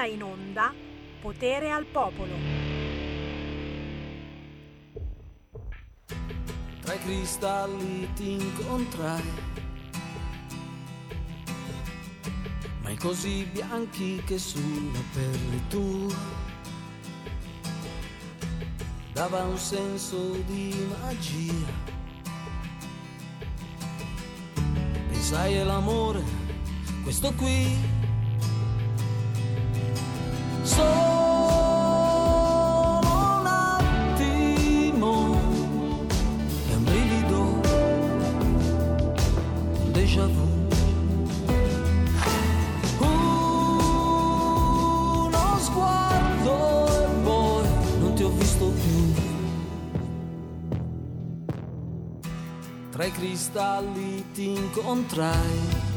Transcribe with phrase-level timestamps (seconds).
[0.00, 0.72] ora in onda
[1.20, 2.34] Potere al Popolo.
[6.80, 9.22] Tra i cristalli ti incontrai,
[12.82, 16.14] mai così bianchi che sulla pelle tua
[19.12, 21.88] dava un senso di magia.
[25.08, 26.22] Pensai è l'amore,
[27.02, 27.99] questo qui
[53.00, 55.89] Tra i cristalli ti incontrai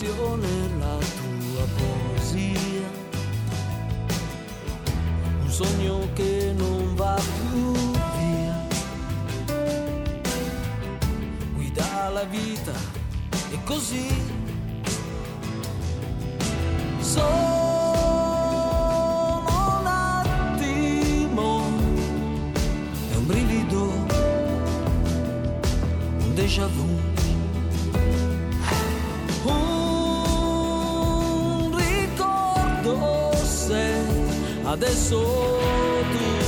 [0.00, 2.88] un'emozione la tua poesia,
[5.42, 7.72] un sogno che non va più
[8.16, 8.66] via,
[11.54, 12.72] guida la vita
[13.50, 14.38] e così.
[17.00, 17.28] Solo
[19.48, 21.64] un attimo
[26.18, 27.09] un déjà vu.
[34.72, 36.39] Adesso tu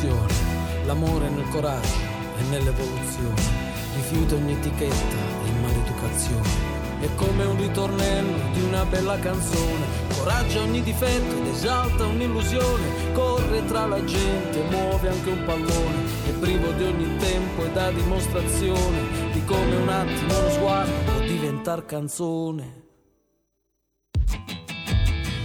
[0.00, 6.78] rivoluzione l'amore nel coraggio e nell'evoluzione rifiuta ogni etichetta e maleducazione.
[7.00, 13.64] È come un ritornello di una bella canzone coraggia ogni difetto ed esalta un'illusione corre
[13.64, 19.32] tra la gente muove anche un pallone è privo di ogni tempo e dà dimostrazione
[19.32, 22.88] di come un attimo uno sguardo può diventare canzone.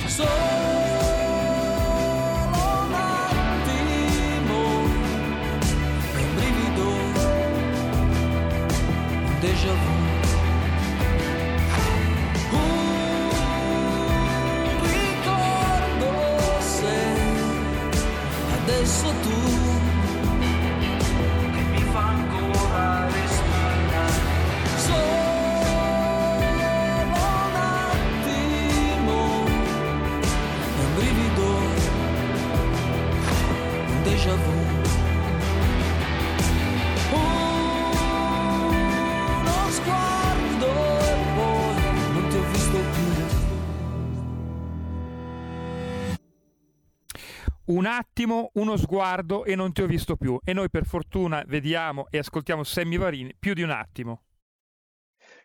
[0.08, 0.75] Solo
[9.45, 9.84] déjà vu.
[47.68, 50.40] Un attimo, uno sguardo e non ti ho visto più.
[50.44, 54.22] E noi per fortuna vediamo e ascoltiamo Sammy Varini più di un attimo.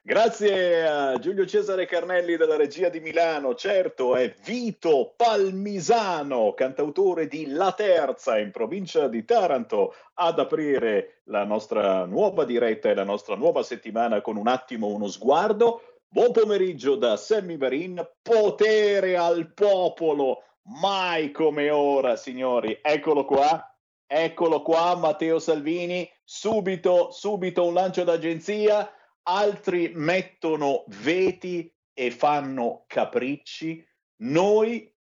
[0.02, 7.46] Grazie a Giulio Cesare Carnelli della regia di Milano, certo è Vito Palmisano, cantautore di
[7.48, 13.34] La Terza in provincia di Taranto, ad aprire la nostra nuova diretta e la nostra
[13.34, 15.82] nuova settimana con un attimo uno sguardo.
[16.08, 23.64] Buon pomeriggio da Sammy Varin, potere al popolo, mai come ora signori, eccolo qua.
[24.12, 28.92] Eccolo qua, Matteo Salvini, subito, subito un lancio d'agenzia,
[29.22, 33.86] altri mettono veti e fanno capricci,
[34.22, 34.92] noi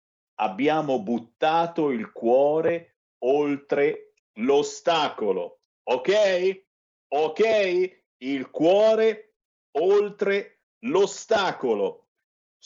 [0.40, 6.64] abbiamo buttato il cuore oltre l'ostacolo, ok?
[7.08, 8.02] Ok?
[8.18, 9.36] Il cuore
[9.78, 12.07] oltre l'ostacolo.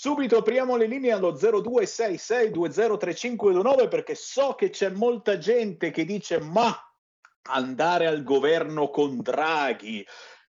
[0.02, 6.76] Subito apriamo le linee allo 0266203529 perché so che c'è molta gente che dice ma
[7.42, 10.04] andare al governo con Draghi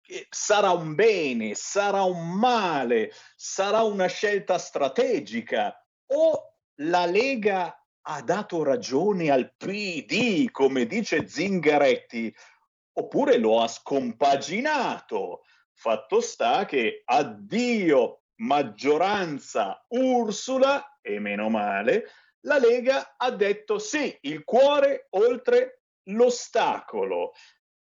[0.06, 8.22] eh, sarà un bene, sarà un male, sarà una scelta strategica o la Lega ha
[8.22, 12.32] dato ragione al PD, come dice Zingaretti,
[13.00, 15.42] oppure lo ha scompaginato.
[15.74, 22.06] Fatto sta che addio maggioranza Ursula, e meno male,
[22.42, 27.34] la Lega ha detto sì, il cuore oltre l'ostacolo.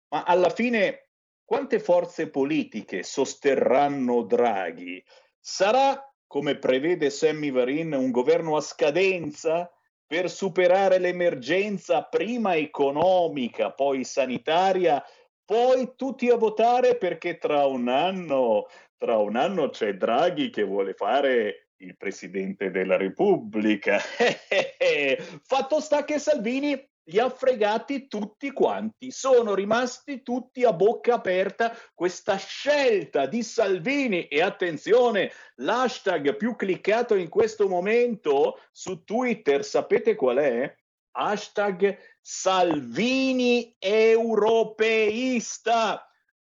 [0.09, 1.09] Ma alla fine
[1.43, 5.03] quante forze politiche sosterranno Draghi?
[5.39, 9.71] Sarà, come prevede Sammy Varin, un governo a scadenza
[10.05, 15.03] per superare l'emergenza prima economica, poi sanitaria,
[15.47, 18.67] poi tutti a votare perché tra un anno,
[18.97, 23.97] tra un anno c'è Draghi che vuole fare il Presidente della Repubblica.
[25.43, 31.73] Fatto sta che Salvini li ha fregati tutti quanti, sono rimasti tutti a bocca aperta
[31.93, 40.15] questa scelta di Salvini e attenzione, l'hashtag più cliccato in questo momento su Twitter, sapete
[40.15, 40.75] qual è?
[41.17, 44.75] Hashtag Salvini europeista.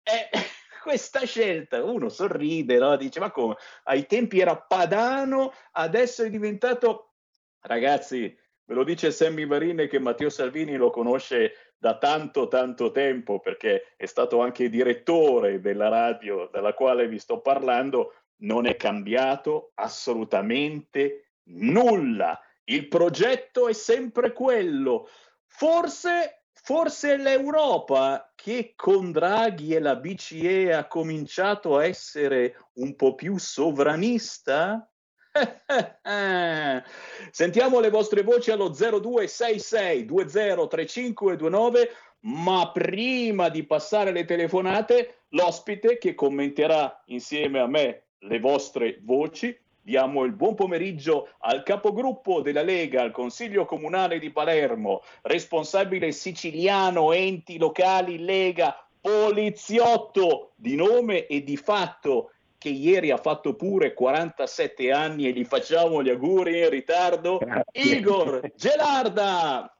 [0.02, 0.28] Eh,
[0.82, 2.96] questa scelta, uno sorride, no?
[2.96, 3.56] dice ma come?
[3.84, 7.12] Ai tempi era padano, adesso è diventato...
[7.60, 8.36] Ragazzi,
[8.66, 13.92] Ve lo dice Sammy Varine che Matteo Salvini lo conosce da tanto tanto tempo perché
[13.96, 21.32] è stato anche direttore della radio dalla quale vi sto parlando, non è cambiato assolutamente
[21.48, 22.40] nulla.
[22.66, 25.08] Il progetto è sempre quello.
[25.46, 33.14] Forse, forse l'Europa che con Draghi e la BCE ha cominciato a essere un po'
[33.14, 34.88] più sovranista?
[37.30, 41.90] Sentiamo le vostre voci allo 0266 203529,
[42.20, 49.54] ma prima di passare le telefonate, l'ospite che commenterà insieme a me le vostre voci
[49.86, 57.12] Diamo il buon pomeriggio al capogruppo della Lega al Consiglio Comunale di Palermo, responsabile siciliano
[57.12, 64.90] enti locali Lega, poliziotto di nome e di fatto che ieri ha fatto pure 47
[64.90, 67.96] anni e gli facciamo gli auguri in ritardo, Grazie.
[67.98, 69.70] Igor Gelarda.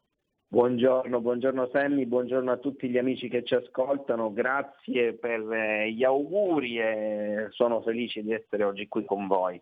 [0.47, 6.05] Buongiorno, buongiorno Sammy, buongiorno a tutti gli amici che ci ascoltano, grazie per eh, gli
[6.05, 9.59] auguri e sono felice di essere oggi qui con voi.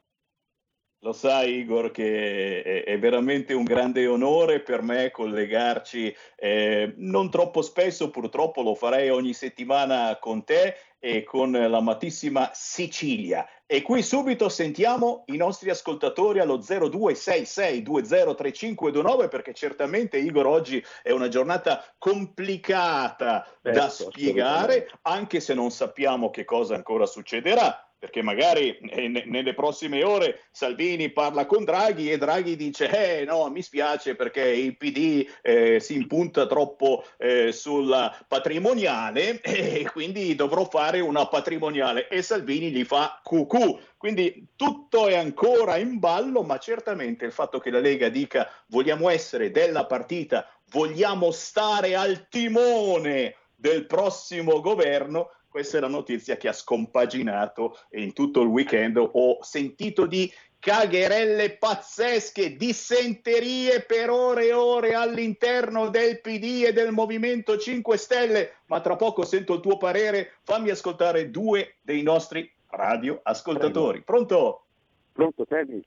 [1.04, 7.60] Lo sai Igor che è, veramente un grande onore per me collegarci, eh, non troppo
[7.60, 13.44] spesso, purtroppo lo farei ogni settimana con te e con l'amatissima Sicilia.
[13.66, 21.26] E qui subito sentiamo i nostri ascoltatori allo 0266203529 perché certamente Igor oggi è una
[21.26, 28.76] giornata complicata certo, da spiegare, anche se non sappiamo che cosa ancora succederà perché magari
[28.78, 34.16] eh, nelle prossime ore Salvini parla con Draghi e Draghi dice eh no mi spiace
[34.16, 41.28] perché il PD eh, si impunta troppo eh, sulla patrimoniale e quindi dovrò fare una
[41.28, 42.08] patrimoniale.
[42.08, 43.78] E Salvini gli fa cucù.
[43.96, 49.10] Quindi tutto è ancora in ballo ma certamente il fatto che la Lega dica vogliamo
[49.10, 56.48] essere della partita vogliamo stare al timone del prossimo governo questa è la notizia che
[56.48, 58.96] ha scompaginato in tutto il weekend.
[58.96, 66.90] Ho sentito di cagherelle pazzesche, dissenterie per ore e ore all'interno del PD e del
[66.92, 68.54] Movimento 5 Stelle.
[68.66, 70.38] Ma tra poco sento il tuo parere.
[70.42, 74.00] Fammi ascoltare due dei nostri radio ascoltatori.
[74.00, 74.64] Pronto?
[75.12, 75.84] Pronto, Terni?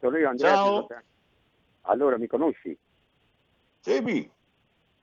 [0.00, 0.52] Sono io Andrea.
[0.52, 0.88] Ciao.
[1.82, 2.76] Allora, mi conosci?
[3.78, 4.28] Sebi.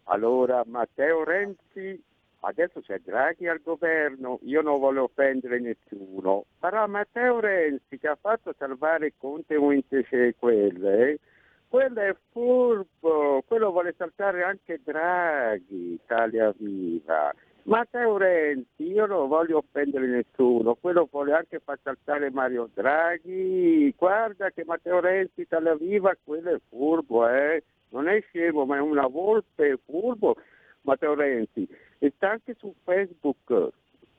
[0.08, 2.04] Allora, Matteo Renzi
[2.44, 8.18] adesso c'è Draghi al governo, io non voglio offendere nessuno, però Matteo Renzi che ha
[8.20, 11.20] fatto salvare Conte mentre quelle,
[11.68, 17.34] quello è furbo, quello vuole saltare anche Draghi, Italia Viva.
[17.64, 24.52] Matteo Renzi, io non voglio offendere nessuno, quello vuole anche far saltare Mario Draghi, guarda
[24.52, 27.64] che Matteo Renzi, Italia Viva, quello è furbo, eh?
[27.94, 30.36] non è scemo, ma è una volpe furbo.
[30.84, 31.68] Matteo Renzi
[32.00, 33.70] e sta anche su Facebook.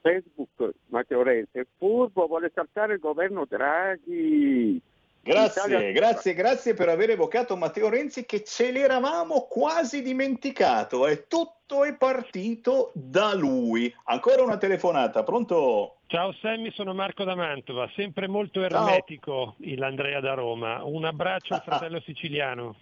[0.00, 4.80] Facebook Matteo Renzi è furbo, vuole saltare il governo Draghi.
[5.24, 5.92] Grazie, Italia...
[5.92, 11.06] grazie, grazie per aver evocato Matteo Renzi che ce l'eravamo quasi dimenticato.
[11.06, 13.92] È tutto è partito da lui.
[14.04, 15.96] Ancora una telefonata, pronto?
[16.06, 19.74] Ciao Sammy, sono Marco da Mantova, sempre molto ermetico Ciao.
[19.76, 20.84] l'Andrea da Roma.
[20.84, 22.76] Un abbraccio al fratello siciliano.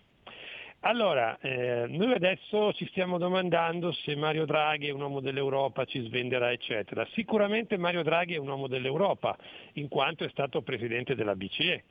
[0.84, 6.00] Allora, eh, noi adesso ci stiamo domandando se Mario Draghi è un uomo dell'Europa, ci
[6.00, 7.06] svenderà, eccetera.
[7.12, 9.36] Sicuramente Mario Draghi è un uomo dell'Europa,
[9.74, 11.84] in quanto è stato presidente della BCE.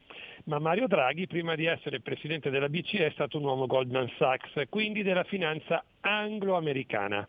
[0.46, 4.64] Ma Mario Draghi, prima di essere presidente della BCE, è stato un uomo Goldman Sachs,
[4.68, 7.26] quindi della finanza anglo-americana.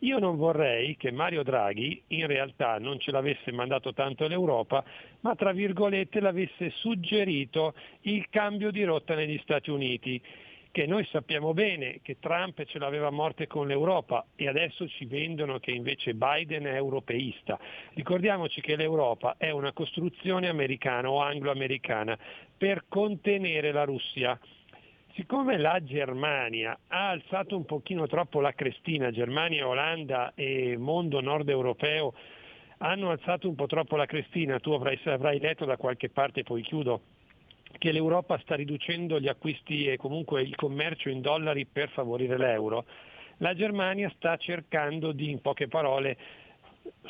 [0.00, 4.84] Io non vorrei che Mario Draghi in realtà non ce l'avesse mandato tanto l'Europa,
[5.20, 7.72] ma tra virgolette l'avesse suggerito
[8.02, 10.20] il cambio di rotta negli Stati Uniti
[10.72, 15.04] che noi sappiamo bene che Trump ce l'aveva a morte con l'Europa e adesso ci
[15.04, 17.58] vendono che invece Biden è europeista.
[17.92, 22.18] Ricordiamoci che l'Europa è una costruzione americana o anglo-americana
[22.56, 24.38] per contenere la Russia.
[25.14, 31.50] Siccome la Germania ha alzato un pochino troppo la crestina, Germania, Olanda e mondo nord
[31.50, 32.14] europeo
[32.78, 36.62] hanno alzato un po' troppo la crestina, tu avrai, avrai letto da qualche parte, poi
[36.62, 37.02] chiudo,
[37.78, 42.84] che l'Europa sta riducendo gli acquisti e comunque il commercio in dollari per favorire l'euro,
[43.38, 46.16] la Germania sta cercando di, in poche parole,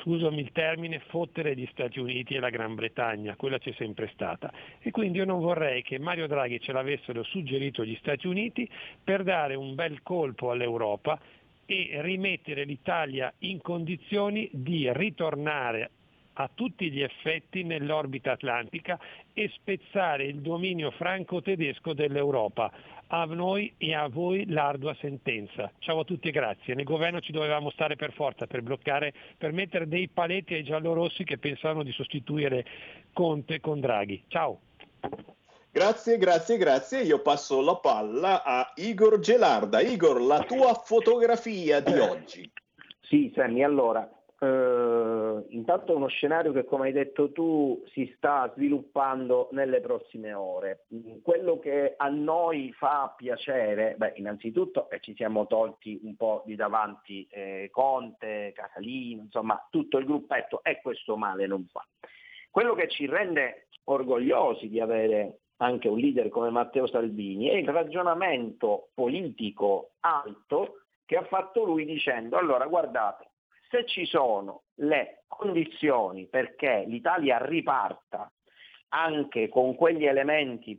[0.00, 4.52] scusami il termine, fottere gli Stati Uniti e la Gran Bretagna, quella c'è sempre stata.
[4.80, 8.68] E quindi io non vorrei che Mario Draghi ce l'avessero suggerito gli Stati Uniti
[9.02, 11.20] per dare un bel colpo all'Europa
[11.66, 15.90] e rimettere l'Italia in condizioni di ritornare
[16.34, 18.98] a tutti gli effetti nell'orbita atlantica
[19.32, 22.70] e spezzare il dominio franco-tedesco dell'Europa.
[23.08, 25.70] A noi e a voi l'ardua sentenza.
[25.80, 26.74] Ciao a tutti e grazie.
[26.74, 31.24] Nel governo ci dovevamo stare per forza per bloccare, per mettere dei paletti ai giallorossi
[31.24, 32.64] che pensavano di sostituire
[33.12, 34.24] Conte con Draghi.
[34.28, 34.60] Ciao.
[35.70, 37.02] Grazie, grazie, grazie.
[37.02, 39.80] Io passo la palla a Igor Gelarda.
[39.80, 42.50] Igor, la tua fotografia di oggi.
[43.00, 44.08] Sì, Sammy, allora
[44.42, 50.86] eh, intanto uno scenario che, come hai detto tu, si sta sviluppando nelle prossime ore.
[51.22, 56.56] Quello che a noi fa piacere, beh, innanzitutto è ci siamo tolti un po' di
[56.56, 61.86] davanti eh, Conte, Casalino, insomma tutto il gruppetto e questo male non fa.
[62.50, 67.68] Quello che ci rende orgogliosi di avere anche un leader come Matteo Salvini è il
[67.68, 73.31] ragionamento politico alto che ha fatto lui dicendo allora guardate
[73.72, 78.30] se ci sono le condizioni perché l'Italia riparta
[78.90, 80.78] anche con quegli elementi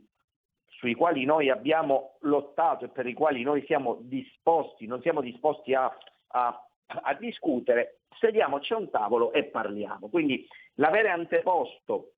[0.68, 5.74] sui quali noi abbiamo lottato e per i quali noi siamo disposti, non siamo disposti
[5.74, 5.92] a,
[6.28, 10.08] a, a discutere, sediamoci a un tavolo e parliamo.
[10.08, 12.10] Quindi l'avere anteposto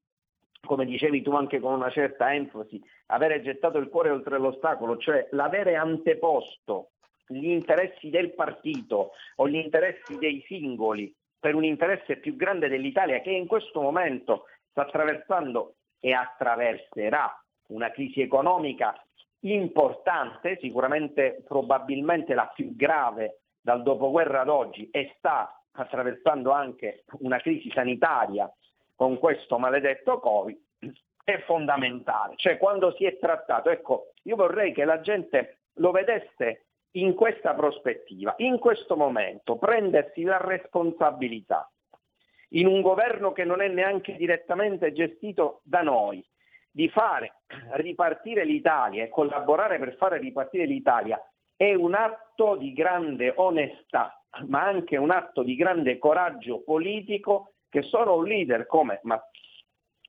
[0.66, 5.28] come dicevi tu anche con una certa enfasi, avere gettato il cuore oltre l'ostacolo, cioè
[5.30, 6.90] l'avere anteposto
[7.26, 13.21] gli interessi del partito o gli interessi dei singoli per un interesse più grande dell'Italia
[13.21, 19.00] che in questo momento sta attraversando e attraverserà una crisi economica
[19.40, 27.38] importante, sicuramente probabilmente la più grave dal dopoguerra ad oggi e sta attraversando anche una
[27.38, 28.50] crisi sanitaria
[28.95, 30.59] con questo maledetto Covid,
[31.23, 32.35] è fondamentale.
[32.37, 36.66] Cioè quando si è trattato, ecco, io vorrei che la gente lo vedesse
[36.97, 41.71] in questa prospettiva, in questo momento, prendersi la responsabilità
[42.50, 46.25] in un governo che non è neanche direttamente gestito da noi,
[46.71, 47.41] di fare
[47.73, 51.21] ripartire l'Italia e collaborare per fare ripartire l'Italia
[51.57, 57.83] è un atto di grande onestà, ma anche un atto di grande coraggio politico che
[57.83, 59.00] solo un leader come,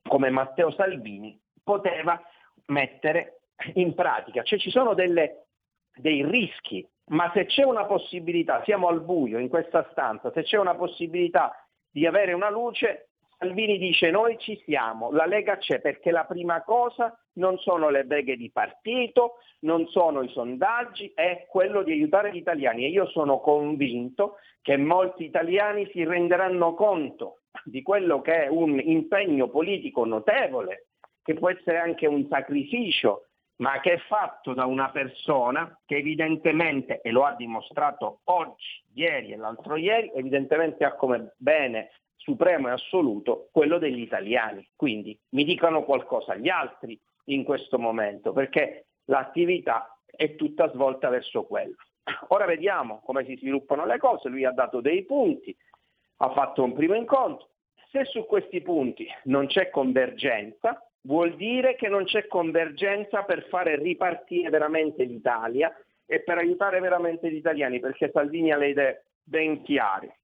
[0.02, 2.20] come Matteo Salvini poteva
[2.66, 3.40] mettere
[3.74, 4.42] in pratica.
[4.42, 5.47] Cioè ci sono delle
[5.98, 10.58] dei rischi, ma se c'è una possibilità, siamo al buio in questa stanza, se c'è
[10.58, 11.54] una possibilità
[11.90, 16.62] di avere una luce, Salvini dice noi ci siamo, la Lega c'è perché la prima
[16.64, 22.32] cosa non sono le beghe di partito, non sono i sondaggi, è quello di aiutare
[22.32, 28.44] gli italiani e io sono convinto che molti italiani si renderanno conto di quello che
[28.44, 30.88] è un impegno politico notevole,
[31.22, 33.27] che può essere anche un sacrificio
[33.58, 39.32] ma che è fatto da una persona che evidentemente, e lo ha dimostrato oggi, ieri
[39.32, 44.68] e l'altro ieri, evidentemente ha come bene supremo e assoluto quello degli italiani.
[44.76, 51.44] Quindi mi dicano qualcosa gli altri in questo momento, perché l'attività è tutta svolta verso
[51.44, 51.76] quello.
[52.28, 55.54] Ora vediamo come si sviluppano le cose, lui ha dato dei punti,
[56.18, 57.48] ha fatto un primo incontro,
[57.90, 63.76] se su questi punti non c'è convergenza, vuol dire che non c'è convergenza per fare
[63.76, 65.74] ripartire veramente l'Italia
[66.04, 70.18] e per aiutare veramente gli italiani, perché Salvini ha le idee ben chiare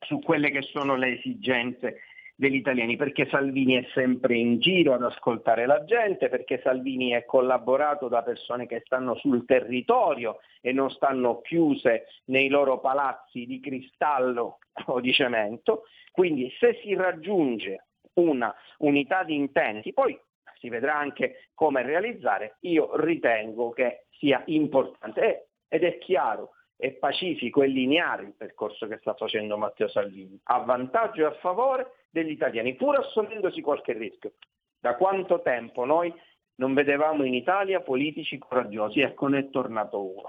[0.00, 2.00] su quelle che sono le esigenze
[2.34, 7.24] degli italiani, perché Salvini è sempre in giro ad ascoltare la gente, perché Salvini è
[7.24, 13.60] collaborato da persone che stanno sul territorio e non stanno chiuse nei loro palazzi di
[13.60, 15.82] cristallo o di cemento.
[16.10, 17.84] Quindi se si raggiunge
[18.20, 20.18] una unità di intenti, poi
[20.58, 27.62] si vedrà anche come realizzare, io ritengo che sia importante ed è chiaro è pacifico
[27.62, 32.30] e lineare il percorso che sta facendo Matteo Salvini, a vantaggio e a favore degli
[32.30, 34.32] italiani, pur assumendosi qualche rischio.
[34.78, 36.12] Da quanto tempo noi
[36.54, 39.00] non vedevamo in Italia politici coraggiosi?
[39.00, 40.24] Ecco, ne è tornato uno.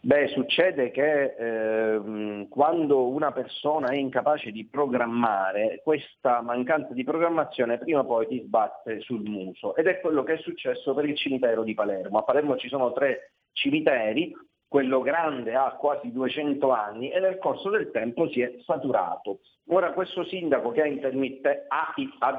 [0.00, 7.78] Beh, succede che eh, quando una persona è incapace di programmare, questa mancanza di programmazione
[7.78, 11.16] prima o poi ti sbatte sul muso ed è quello che è successo per il
[11.16, 12.18] cimitero di Palermo.
[12.18, 14.32] A Palermo ci sono tre cimiteri,
[14.68, 19.40] quello grande ha quasi 200 anni e nel corso del tempo si è saturato.
[19.70, 21.92] Ora questo sindaco che ha, intermitte, ha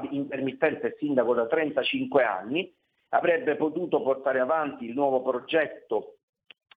[0.08, 2.72] intermittente sindaco da 35 anni
[3.10, 6.19] avrebbe potuto portare avanti il nuovo progetto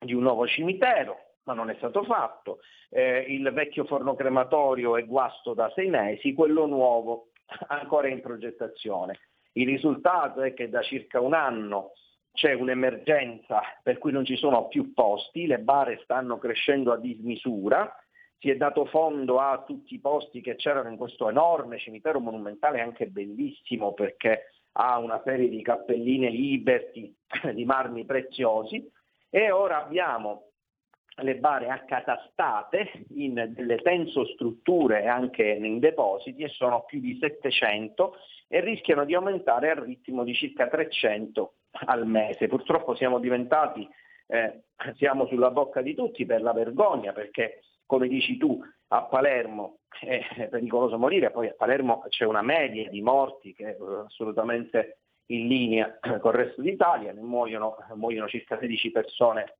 [0.03, 2.59] di un nuovo cimitero, ma non è stato fatto.
[2.89, 7.29] Eh, il vecchio forno crematorio è guasto da sei mesi, quello nuovo
[7.67, 9.19] ancora in progettazione.
[9.53, 11.91] Il risultato è che da circa un anno
[12.33, 17.95] c'è un'emergenza per cui non ci sono più posti, le bare stanno crescendo a dismisura,
[18.39, 22.81] si è dato fondo a tutti i posti che c'erano in questo enorme cimitero monumentale,
[22.81, 27.15] anche bellissimo perché ha una serie di cappelline liberty
[27.53, 28.89] di marmi preziosi,
[29.35, 30.49] e ora abbiamo
[31.23, 38.15] le bare accatastate in delle tensostrutture e anche in depositi e sono più di 700
[38.47, 41.53] e rischiano di aumentare al ritmo di circa 300
[41.87, 42.47] al mese.
[42.47, 43.89] Purtroppo siamo diventati,
[44.27, 44.65] eh,
[44.97, 50.47] siamo sulla bocca di tutti per la vergogna perché come dici tu a Palermo è
[50.47, 55.99] pericoloso morire, poi a Palermo c'è una media di morti che è assolutamente in linea
[56.19, 59.55] con il resto d'Italia, ne muoiono, muoiono circa 16 persone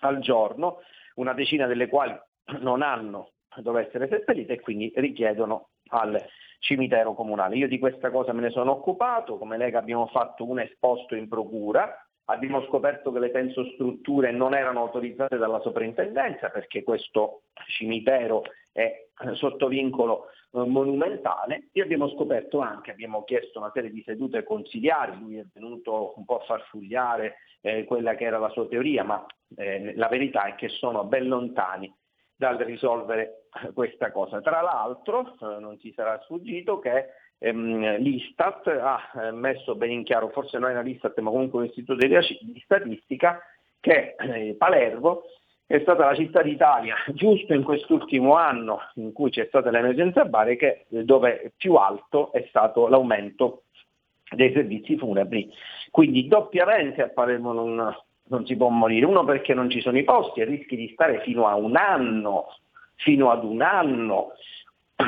[0.00, 0.80] al giorno,
[1.14, 2.18] una decina delle quali
[2.60, 6.22] non hanno dove essere seppellite e quindi richiedono al
[6.58, 7.56] cimitero comunale.
[7.56, 11.28] Io di questa cosa me ne sono occupato, come Lega abbiamo fatto un esposto in
[11.28, 11.94] procura,
[12.26, 19.68] abbiamo scoperto che le tensostrutture non erano autorizzate dalla soprintendenza perché questo cimitero è sotto
[19.68, 25.46] vincolo monumentale e abbiamo scoperto anche, abbiamo chiesto una serie di sedute consigliari, lui è
[25.52, 29.24] venuto un po' a farfugliare eh, quella che era la sua teoria, ma
[29.56, 31.92] eh, la verità è che sono ben lontani
[32.36, 34.40] dal risolvere questa cosa.
[34.40, 37.06] Tra l'altro eh, non ti sarà sfuggito che
[37.38, 41.66] ehm, l'Istat ha eh, messo ben in chiaro, forse non è l'Istat ma comunque un
[41.66, 43.40] istituto di statistica,
[43.80, 45.22] che eh, Palermo
[45.72, 50.58] è stata la città d'Italia, giusto in quest'ultimo anno in cui c'è stata l'emergenza Bari,
[50.58, 53.62] che, dove più alto è stato l'aumento
[54.32, 55.50] dei servizi funebri.
[55.90, 60.04] Quindi doppiamente a Palermo non, non si può morire, uno perché non ci sono i
[60.04, 62.48] posti e rischi di stare fino a un anno,
[62.96, 64.32] fino ad un anno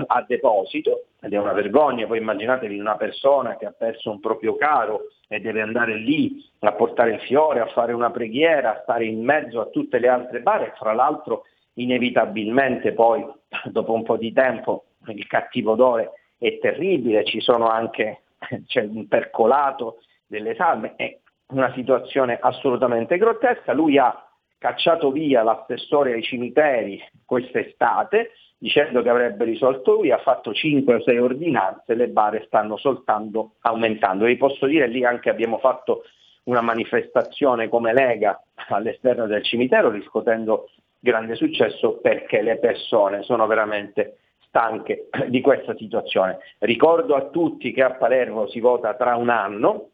[0.07, 4.57] a deposito, ed è una vergogna, poi immaginatevi una persona che ha perso un proprio
[4.57, 9.07] caro e deve andare lì a portare il fiore, a fare una preghiera, a stare
[9.07, 13.25] in mezzo a tutte le altre bare, fra l'altro inevitabilmente poi
[13.65, 18.23] dopo un po' di tempo il cattivo odore è terribile, ci sono anche,
[18.67, 24.25] c'è un percolato delle salme, è una situazione assolutamente grottesca, lui ha
[24.59, 28.31] cacciato via l'assessore ai cimiteri quest'estate
[28.65, 33.57] dicendo che avrebbe risolto lui, ha fatto 5 o 6 ordinanze, le bare stanno soltanto
[33.61, 34.25] aumentando.
[34.25, 36.05] Vi posso dire lì anche abbiamo fatto
[36.45, 44.17] una manifestazione come Lega all'esterno del cimitero riscuotendo grande successo perché le persone sono veramente
[44.47, 46.39] stanche di questa situazione.
[46.61, 49.91] Ricordo a tutti che a Palermo si vota tra un anno,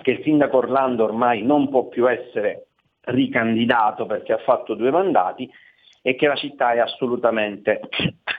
[0.00, 2.68] che il sindaco Orlando ormai non può più essere
[3.00, 5.50] ricandidato perché ha fatto due mandati
[6.08, 7.80] e che la città è assolutamente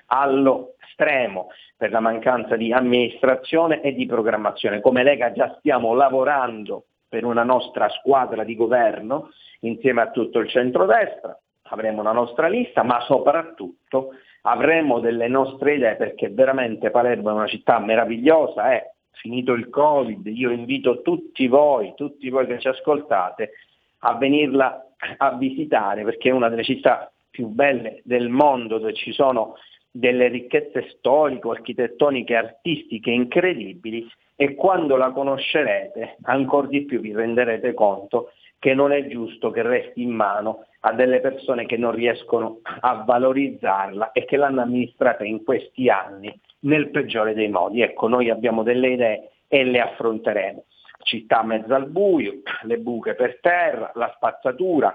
[0.08, 4.82] allo estremo per la mancanza di amministrazione e di programmazione.
[4.82, 9.30] Come Lega già stiamo lavorando per una nostra squadra di governo
[9.60, 11.38] insieme a tutto il centrodestra,
[11.70, 17.48] avremo una nostra lista, ma soprattutto avremo delle nostre idee perché veramente Palermo è una
[17.48, 23.52] città meravigliosa, è finito il Covid, io invito tutti voi, tutti voi che ci ascoltate,
[24.00, 24.86] a venirla
[25.18, 29.56] a visitare perché è una delle città più belle del mondo dove ci sono
[29.92, 37.74] delle ricchezze storiche, architettoniche, artistiche incredibili e quando la conoscerete ancora di più vi renderete
[37.74, 42.60] conto che non è giusto che resti in mano a delle persone che non riescono
[42.82, 47.82] a valorizzarla e che l'hanno amministrata in questi anni nel peggiore dei modi.
[47.82, 50.66] Ecco, noi abbiamo delle idee e le affronteremo.
[51.02, 54.94] Città mezza al buio, le buche per terra, la spazzatura,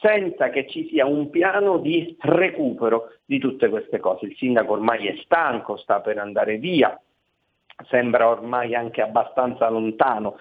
[0.00, 4.26] senza che ci sia un piano di recupero di tutte queste cose.
[4.26, 6.98] Il sindaco ormai è stanco, sta per andare via,
[7.88, 10.38] sembra ormai anche abbastanza lontano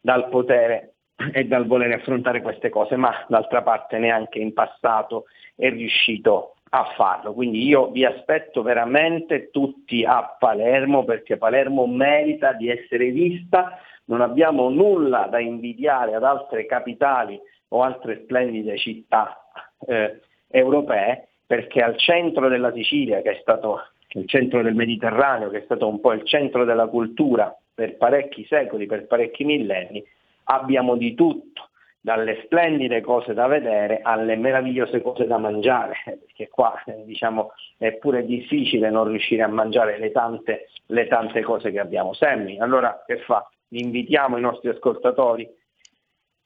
[0.00, 0.94] dal potere
[1.32, 6.84] e dal voler affrontare queste cose, ma d'altra parte neanche in passato è riuscito a
[6.96, 7.34] farlo.
[7.34, 14.22] Quindi io vi aspetto veramente tutti a Palermo perché Palermo merita di essere vista, non
[14.22, 17.38] abbiamo nulla da invidiare ad altre capitali
[17.72, 19.44] o altre splendide città
[19.86, 23.80] eh, europee, perché al centro della Sicilia, che è stato
[24.14, 28.44] il centro del Mediterraneo, che è stato un po' il centro della cultura per parecchi
[28.44, 30.04] secoli, per parecchi millenni,
[30.44, 31.68] abbiamo di tutto,
[32.04, 38.26] dalle splendide cose da vedere alle meravigliose cose da mangiare, perché qua diciamo, è pure
[38.26, 42.12] difficile non riuscire a mangiare le tante, le tante cose che abbiamo.
[42.12, 43.48] Semmi, allora che fa?
[43.68, 45.48] Invitiamo i nostri ascoltatori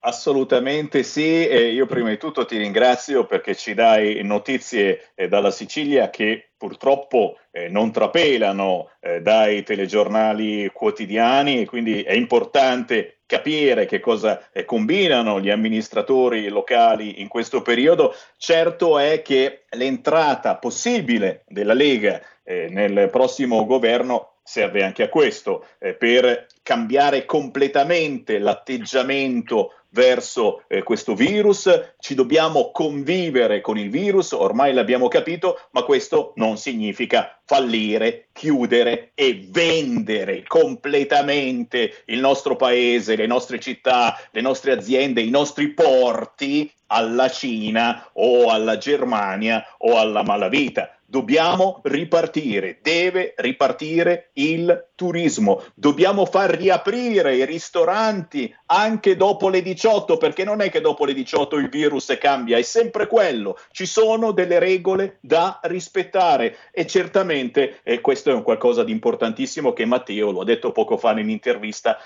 [0.06, 5.50] Assolutamente sì, e io prima di tutto ti ringrazio perché ci dai notizie eh, dalla
[5.50, 13.84] Sicilia che purtroppo eh, non trapelano eh, dai telegiornali quotidiani e quindi è importante capire
[13.86, 18.14] che cosa eh, combinano gli amministratori locali in questo periodo.
[18.36, 25.66] Certo è che l'entrata possibile della Lega eh, nel prossimo governo serve anche a questo,
[25.80, 34.32] eh, per cambiare completamente l'atteggiamento verso eh, questo virus, ci dobbiamo convivere con il virus,
[34.32, 43.16] ormai l'abbiamo capito, ma questo non significa fallire, chiudere e vendere completamente il nostro paese,
[43.16, 49.98] le nostre città, le nostre aziende, i nostri porti alla Cina o alla Germania o
[49.98, 50.95] alla malavita.
[51.08, 60.16] Dobbiamo ripartire, deve ripartire il turismo, dobbiamo far riaprire i ristoranti anche dopo le 18,
[60.16, 64.32] perché non è che dopo le 18 il virus cambia, è sempre quello, ci sono
[64.32, 70.32] delle regole da rispettare e certamente eh, questo è un qualcosa di importantissimo che Matteo,
[70.32, 71.98] lo ha detto poco fa nell'intervista,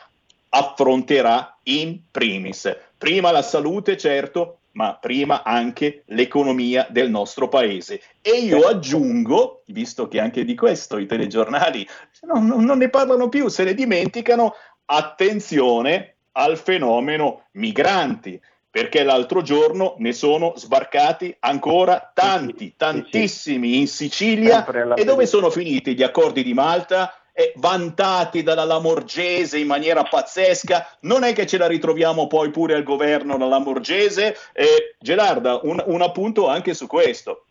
[0.50, 2.76] affronterà in primis.
[2.98, 8.00] Prima la salute, certo, ma prima anche l'economia del nostro paese.
[8.22, 11.86] E io aggiungo, visto che anche di questo i telegiornali
[12.22, 14.54] non, non ne parlano più, se ne dimenticano,
[14.86, 18.40] attenzione al fenomeno migranti,
[18.70, 24.64] perché l'altro giorno ne sono sbarcati ancora tanti, tantissimi in Sicilia.
[24.94, 27.19] E dove sono finiti gli accordi di Malta?
[27.32, 32.74] Eh, vantati dalla Lamorgese in maniera pazzesca, non è che ce la ritroviamo poi pure
[32.74, 34.34] al governo la Lamorgese.
[34.52, 37.44] Eh, Gelarda, un, un appunto anche su questo.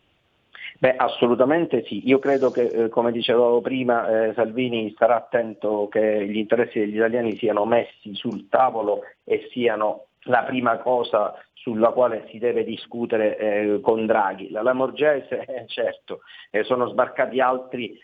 [0.80, 2.08] Beh, assolutamente sì.
[2.08, 6.96] Io credo che, eh, come dicevo prima, eh, Salvini starà attento che gli interessi degli
[6.96, 13.36] italiani siano messi sul tavolo e siano la prima cosa sulla quale si deve discutere
[13.36, 14.48] eh, con Draghi.
[14.50, 18.00] La Lamorgese, eh, certo, eh, sono sbarcati altri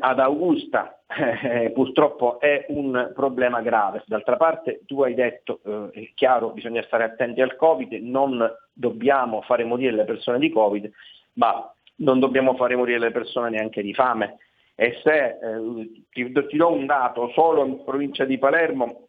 [0.00, 4.02] ad Augusta eh, purtroppo è un problema grave.
[4.06, 9.42] D'altra parte tu hai detto, eh, è chiaro, bisogna stare attenti al Covid, non dobbiamo
[9.42, 10.90] fare morire le persone di Covid,
[11.34, 14.38] ma non dobbiamo fare morire le persone neanche di fame.
[14.74, 19.08] E se eh, ti, ti do un dato, solo in provincia di Palermo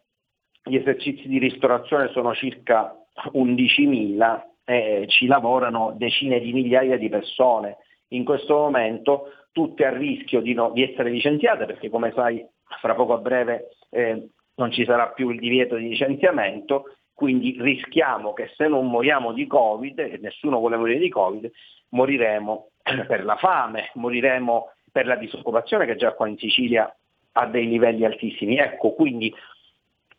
[0.63, 2.96] gli esercizi di ristorazione sono circa
[3.34, 7.78] 11.000 e ci lavorano decine di migliaia di persone.
[8.10, 12.46] In questo momento tutte a rischio di, no, di essere licenziate perché come sai
[12.82, 18.34] fra poco a breve eh, non ci sarà più il divieto di licenziamento, quindi rischiamo
[18.34, 21.50] che se non moriamo di Covid, e nessuno vuole morire di Covid,
[21.90, 22.70] moriremo
[23.08, 26.94] per la fame, moriremo per la disoccupazione che già qua in Sicilia
[27.34, 28.58] ha dei livelli altissimi.
[28.58, 29.34] Ecco, quindi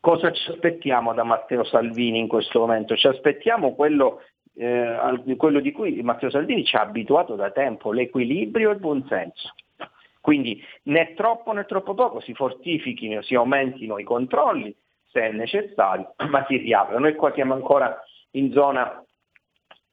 [0.00, 2.96] cosa ci aspettiamo da Matteo Salvini in questo momento?
[2.96, 4.22] Ci aspettiamo quello,
[4.58, 9.54] eh, quello di cui Matteo Salvini ci ha abituato da tempo, l'equilibrio e il buonsenso.
[10.20, 14.74] Quindi né troppo né troppo poco si fortifichino, si aumentino i controlli
[15.10, 16.98] se è necessario, ma si riaprono.
[17.00, 19.02] Noi qua siamo ancora in zona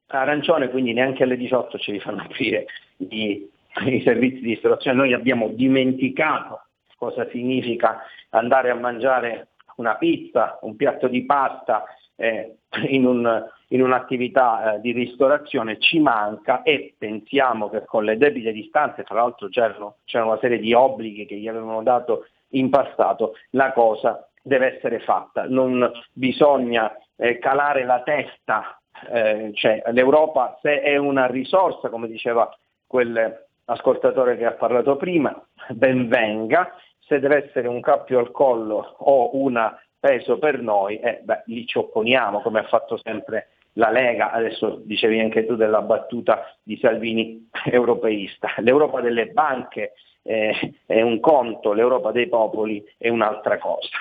[0.07, 2.65] arancione, quindi neanche alle 18 ci fanno aprire
[2.97, 3.47] i,
[3.85, 4.97] i servizi di ristorazione.
[4.97, 6.61] Noi abbiamo dimenticato
[6.97, 11.83] cosa significa andare a mangiare una pizza, un piatto di pasta
[12.15, 12.57] eh,
[12.89, 18.51] in, un, in, un'attività eh, di ristorazione ci manca e pensiamo che con le debite
[18.51, 23.33] distanze, tra l'altro c'erano, c'era una serie di obblighi che gli avevano dato in passato,
[23.51, 28.79] la cosa deve essere fatta, non bisogna eh, calare la testa,
[29.11, 32.49] eh, cioè l'Europa se è una risorsa, come diceva
[32.85, 35.35] quel ascoltatore che ha parlato prima,
[35.69, 39.57] ben venga, se deve essere un cappio al collo o un
[40.05, 44.79] peso per noi, eh, beh, lì ci opponiamo, come ha fatto sempre la Lega, adesso
[44.83, 48.49] dicevi anche tu della battuta di Salvini europeista.
[48.57, 53.97] L'Europa delle banche eh, è un conto, l'Europa dei popoli è un'altra cosa.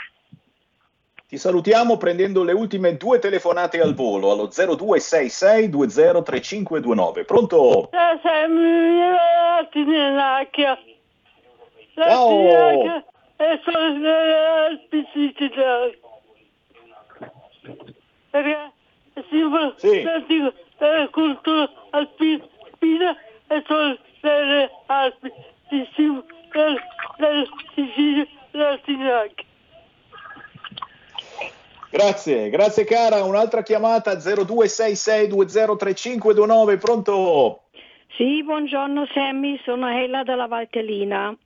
[1.26, 7.24] Ti salutiamo prendendo le ultime due telefonate al volo allo 0266 203529.
[7.24, 7.88] Pronto?
[11.94, 13.12] Ciao!
[13.36, 14.08] E sono
[14.66, 15.62] alpicistico.
[18.30, 18.72] Perché
[19.28, 20.02] simbolo sì.
[20.02, 20.22] della
[21.10, 23.16] cultura alpina
[23.48, 25.32] e sono delle Alpi,
[25.70, 25.88] della
[27.74, 29.42] Sicilia, della Sinac.
[31.90, 33.22] Grazie, grazie cara.
[33.22, 37.60] Un'altra chiamata 0266203529, pronto?
[38.16, 41.36] Sì, buongiorno Sammy, sono Ella dalla Valtellina.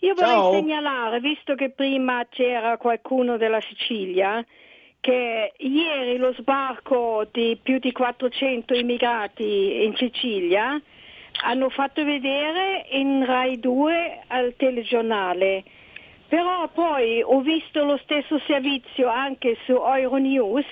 [0.00, 0.52] Io vorrei Ciao.
[0.52, 4.44] segnalare, visto che prima c'era qualcuno della Sicilia,
[5.00, 10.80] che ieri lo sbarco di più di 400 immigrati in Sicilia
[11.42, 15.64] hanno fatto vedere in Rai 2 al telegiornale
[16.30, 20.64] però poi ho visto lo stesso servizio anche su Euronews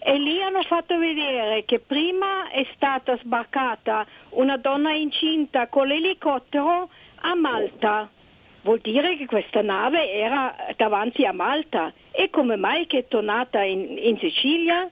[0.00, 6.90] e lì hanno fatto vedere che prima è stata sbarcata una donna incinta con l'elicottero
[7.20, 8.10] a Malta.
[8.64, 11.92] Vuol dire che questa nave era davanti a Malta.
[12.10, 14.90] E come mai che è tornata in, in Sicilia?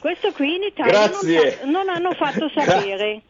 [0.00, 3.20] Questo qui in Italia non, non, hanno fatto sapere.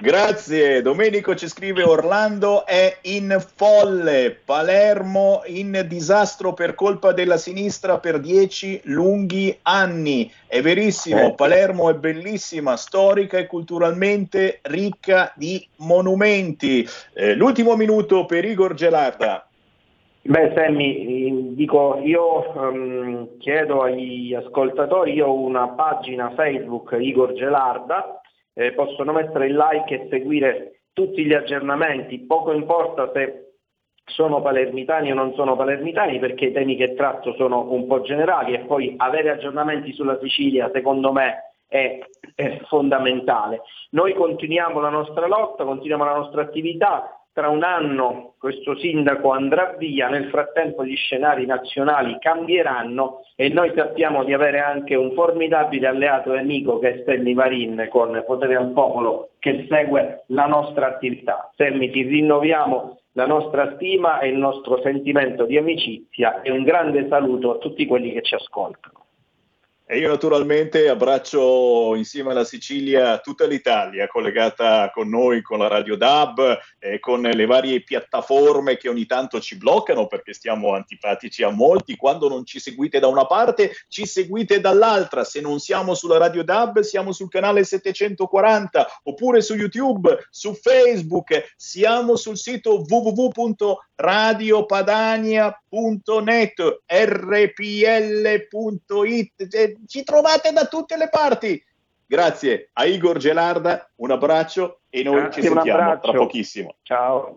[0.00, 7.98] Grazie, Domenico ci scrive Orlando è in folle, Palermo in disastro per colpa della sinistra
[7.98, 10.32] per dieci lunghi anni.
[10.46, 11.34] È verissimo, eh.
[11.34, 16.88] Palermo è bellissima, storica e culturalmente ricca di monumenti.
[17.12, 19.44] Eh, l'ultimo minuto per Igor Gelarda.
[20.22, 28.20] Beh, Sammy, dico, io um, chiedo agli ascoltatori, io ho una pagina Facebook Igor Gelarda,
[28.54, 33.50] eh, possono mettere il like e seguire tutti gli aggiornamenti, poco importa se
[34.04, 38.54] sono palermitani o non sono palermitani perché i temi che tratto sono un po' generali
[38.54, 42.00] e poi avere aggiornamenti sulla Sicilia secondo me è,
[42.34, 43.62] è fondamentale.
[43.90, 49.74] Noi continuiamo la nostra lotta, continuiamo la nostra attività, tra un anno questo sindaco andrà
[49.78, 55.86] via, nel frattempo gli scenari nazionali cambieranno e noi sappiamo di avere anche un formidabile
[55.86, 60.86] alleato e amico che è Stelli Marin con Potere al Popolo che segue la nostra
[60.86, 61.50] attività.
[61.56, 67.08] Semmi ti rinnoviamo la nostra stima e il nostro sentimento di amicizia e un grande
[67.08, 69.06] saluto a tutti quelli che ci ascoltano.
[69.92, 75.96] E io naturalmente abbraccio insieme alla Sicilia tutta l'Italia collegata con noi, con la Radio
[75.96, 81.50] DAB, e con le varie piattaforme che ogni tanto ci bloccano perché stiamo antipatici a
[81.50, 81.96] molti.
[81.96, 85.24] Quando non ci seguite da una parte, ci seguite dall'altra.
[85.24, 91.52] Se non siamo sulla Radio DAB, siamo sul canale 740 oppure su YouTube, su Facebook,
[91.56, 92.84] siamo sul sito
[95.70, 96.82] www.radiopadania.net,
[97.86, 99.32] rpl.it
[99.86, 101.64] ci trovate da tutte le parti.
[102.06, 106.74] Grazie a Igor Gelarda, un abbraccio e noi Grazie, ci sentiamo tra pochissimo.
[106.82, 107.36] Ciao.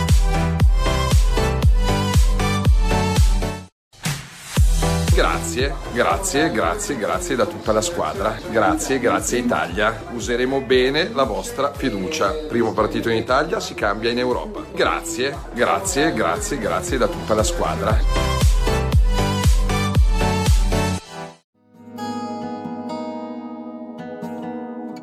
[5.13, 8.33] Grazie, grazie, grazie, grazie da tutta la squadra.
[8.49, 10.05] Grazie, grazie Italia.
[10.13, 12.31] Useremo bene la vostra fiducia.
[12.47, 14.63] Primo partito in Italia si cambia in Europa.
[14.73, 17.99] Grazie, grazie, grazie, grazie da tutta la squadra.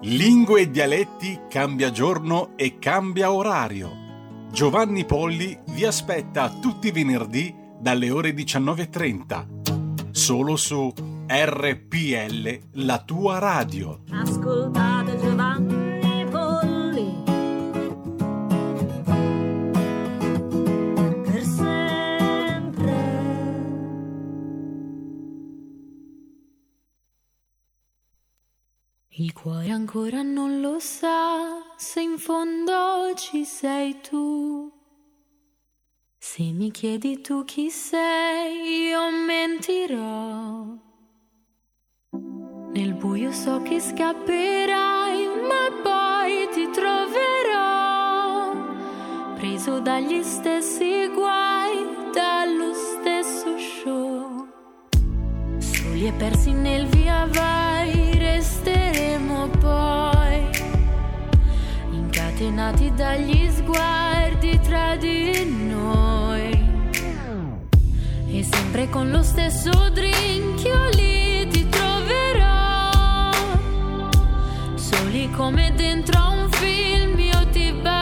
[0.01, 3.91] Lingue e dialetti cambia giorno e cambia orario.
[4.51, 9.58] Giovanni Polli vi aspetta tutti i venerdì dalle ore 19.30
[10.19, 10.93] solo su
[11.29, 14.01] RPL, la tua radio.
[14.11, 17.23] Ascoltate Giovanni Polli.
[21.23, 22.97] Per sempre.
[29.11, 34.78] Il cuore ancora non lo sa se in fondo ci sei tu.
[36.21, 40.65] Se mi chiedi tu chi sei, io mentirò.
[42.73, 48.53] Nel buio so che scapperai, ma poi ti troverò.
[49.37, 54.49] Preso dagli stessi guai, dallo stesso show.
[55.59, 60.51] Soli e persi nel via vai, resteremo poi.
[61.93, 64.28] Incatenati dagli sguardi
[64.79, 66.51] tra di noi
[68.31, 73.31] e sempre con lo stesso drink io lì ti troverò.
[74.77, 77.98] Soli come dentro un film io ti bacerò.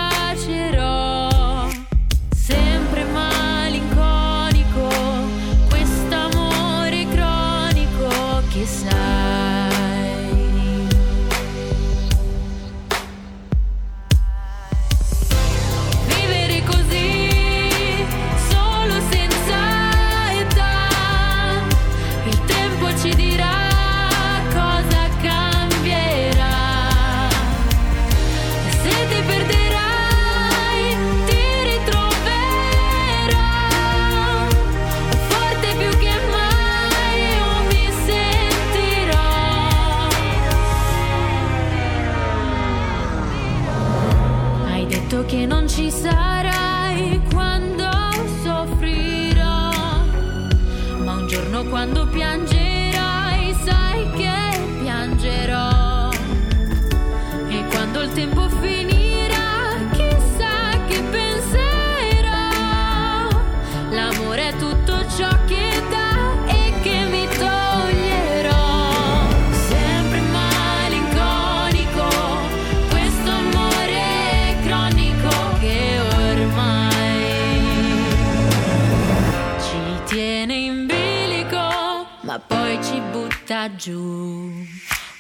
[83.47, 84.67] Butta giù.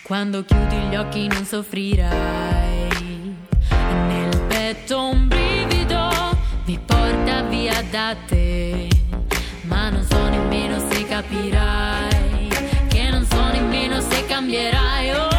[0.02, 2.88] Quando chiudi gli occhi non soffrirai.
[4.08, 6.10] Nel petto un brivido
[6.64, 8.88] mi porta via da te.
[9.62, 12.48] Ma non so nemmeno se capirai.
[12.88, 15.10] Che non so nemmeno se cambierai.
[15.12, 15.35] Oh,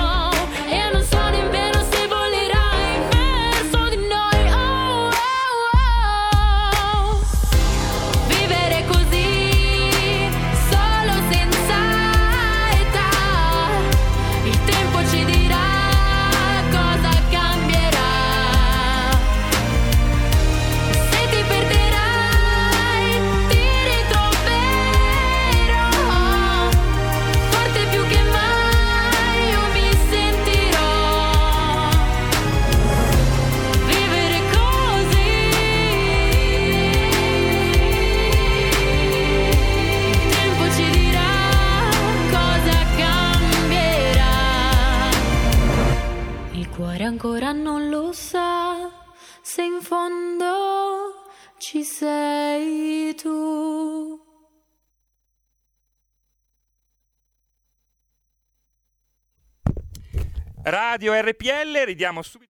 [60.70, 62.52] Radio RPL, ridiamo subito.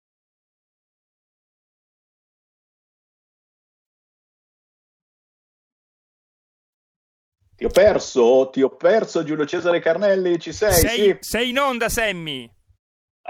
[7.55, 10.74] Ti ho perso, ti ho perso Giulio Cesare Carnelli, ci sei?
[10.74, 11.18] Sei, sì.
[11.20, 12.49] sei in onda, Sammy.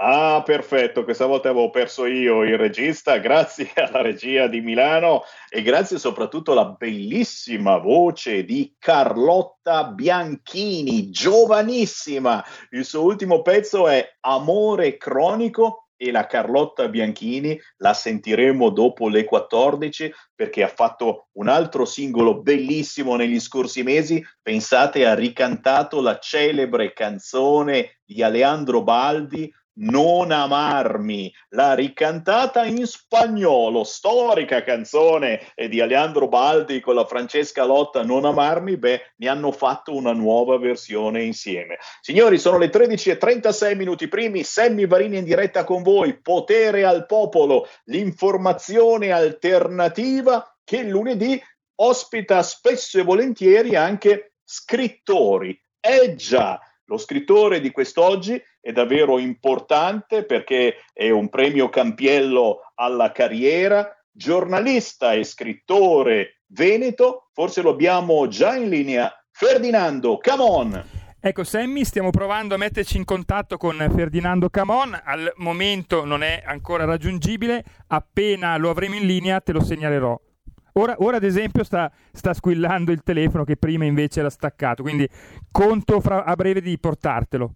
[0.02, 5.60] Ah, perfetto, questa volta avevo perso io il regista, grazie alla regia di Milano e
[5.60, 12.42] grazie soprattutto alla bellissima voce di Carlotta Bianchini, giovanissima.
[12.70, 19.24] Il suo ultimo pezzo è Amore cronico e la Carlotta Bianchini la sentiremo dopo le
[19.24, 24.24] 14 perché ha fatto un altro singolo bellissimo negli scorsi mesi.
[24.40, 33.84] Pensate, ha ricantato la celebre canzone di Aleandro Baldi non amarmi, la ricantata in spagnolo,
[33.84, 39.94] storica canzone di Aleandro Baldi con la Francesca Lotta, Non amarmi, beh, ne hanno fatto
[39.94, 41.78] una nuova versione insieme.
[42.00, 46.84] Signori, sono le 13 e 36 minuti primi, Sammy Varini in diretta con voi, Potere
[46.84, 51.40] al Popolo, l'informazione alternativa che lunedì
[51.76, 55.58] ospita spesso e volentieri anche scrittori.
[55.80, 63.10] Eh già, lo scrittore di quest'oggi è davvero importante perché è un premio Campiello alla
[63.12, 69.12] carriera, giornalista e scrittore veneto, forse lo abbiamo già in linea.
[69.30, 70.84] Ferdinando, come on!
[71.22, 74.98] Ecco, Sammy, stiamo provando a metterci in contatto con Ferdinando Camon.
[75.04, 77.62] Al momento non è ancora raggiungibile.
[77.88, 80.18] Appena lo avremo in linea, te lo segnalerò.
[80.74, 85.06] Ora, ora, ad esempio sta, sta, squillando il telefono che prima invece era staccato, quindi
[85.50, 87.54] conto fra, a breve di portartelo.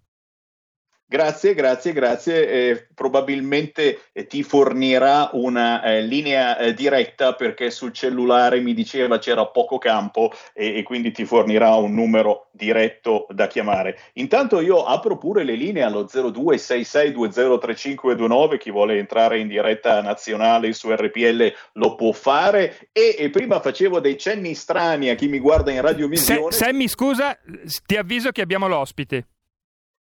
[1.15, 2.49] Grazie, grazie, grazie.
[2.49, 9.45] Eh, probabilmente ti fornirà una eh, linea eh, diretta perché sul cellulare mi diceva c'era
[9.45, 13.97] poco campo e, e, quindi ti fornirà un numero diretto da chiamare.
[14.15, 20.91] Intanto io apro pure le linee allo 0266203529, chi vuole entrare in diretta nazionale su
[20.91, 25.71] RPL lo può fare e, e prima facevo dei cenni strani a chi mi guarda
[25.71, 26.51] in radiovisione.
[26.51, 27.39] Se, Sammy, scusa,
[27.85, 29.27] ti avviso che abbiamo l'ospite.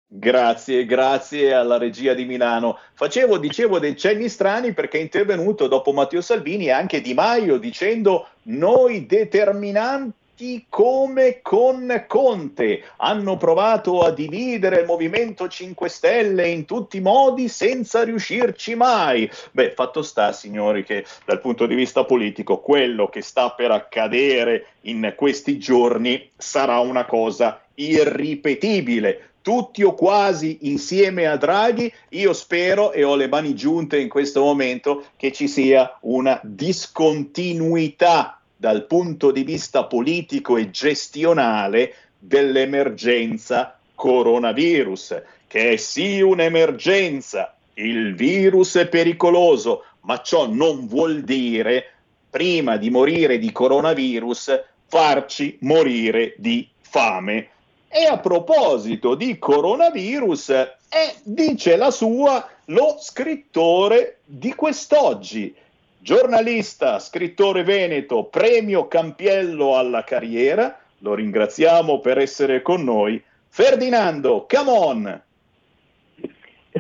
[0.07, 2.77] Grazie, grazie alla regia di Milano.
[2.93, 8.27] Facevo, dicevo, dei cenni strani perché è intervenuto dopo Matteo Salvini anche Di Maio dicendo
[8.43, 16.97] noi determinanti come con Conte hanno provato a dividere il Movimento 5 Stelle in tutti
[16.97, 19.29] i modi senza riuscirci mai.
[19.51, 24.67] Beh, fatto sta, signori, che dal punto di vista politico quello che sta per accadere
[24.81, 32.91] in questi giorni sarà una cosa irripetibile tutti o quasi insieme a Draghi, io spero
[32.91, 39.29] e ho le mani giunte in questo momento che ci sia una discontinuità dal punto
[39.29, 49.83] di vista politico e gestionale dell'emergenza coronavirus, che è sì un'emergenza, il virus è pericoloso,
[50.01, 51.91] ma ciò non vuol dire,
[52.31, 57.49] prima di morire di coronavirus, farci morire di fame
[57.97, 65.55] e a proposito di coronavirus, eh, dice la sua lo scrittore di quest'oggi,
[65.97, 70.77] giornalista, scrittore veneto, premio Campiello alla carriera.
[70.97, 73.23] Lo ringraziamo per essere con noi.
[73.47, 75.21] Ferdinando, come on!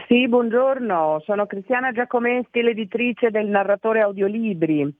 [0.09, 4.93] Sì, buongiorno, sono Cristiana Giacometti, l'editrice del narratore audiolibri.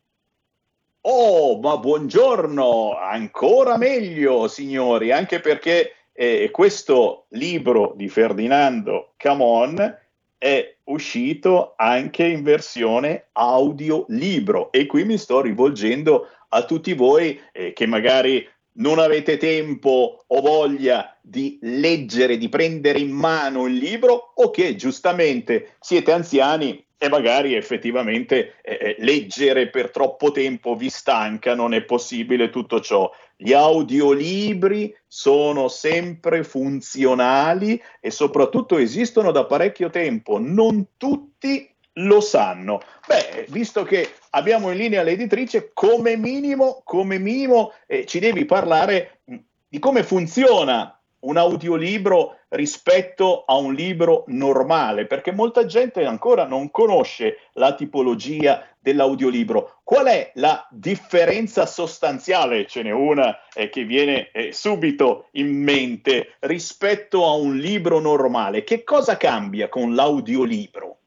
[1.02, 9.98] Oh, ma buongiorno, ancora meglio, signori, anche perché e questo libro di Ferdinando Camon
[10.38, 14.72] è uscito anche in versione audiolibro.
[14.72, 18.48] E qui mi sto rivolgendo a tutti voi eh, che magari
[18.78, 24.76] non avete tempo o voglia di leggere, di prendere in mano il libro o che
[24.76, 31.74] giustamente siete anziani e magari effettivamente eh, eh leggere per troppo tempo vi stanca, non
[31.74, 33.12] è possibile tutto ciò.
[33.36, 40.38] Gli audiolibri sono sempre funzionali e soprattutto esistono da parecchio tempo.
[40.40, 41.70] Non tutti
[42.00, 42.82] lo sanno.
[43.08, 49.20] Beh, visto che abbiamo in linea l'editrice, come minimo, come minimo eh, ci devi parlare
[49.68, 50.95] di come funziona
[51.26, 58.66] un audiolibro rispetto a un libro normale, perché molta gente ancora non conosce la tipologia
[58.80, 59.80] dell'audiolibro.
[59.84, 62.66] Qual è la differenza sostanziale?
[62.68, 68.64] Ce n'è una eh, che viene eh, subito in mente rispetto a un libro normale.
[68.64, 70.98] Che cosa cambia con l'audiolibro?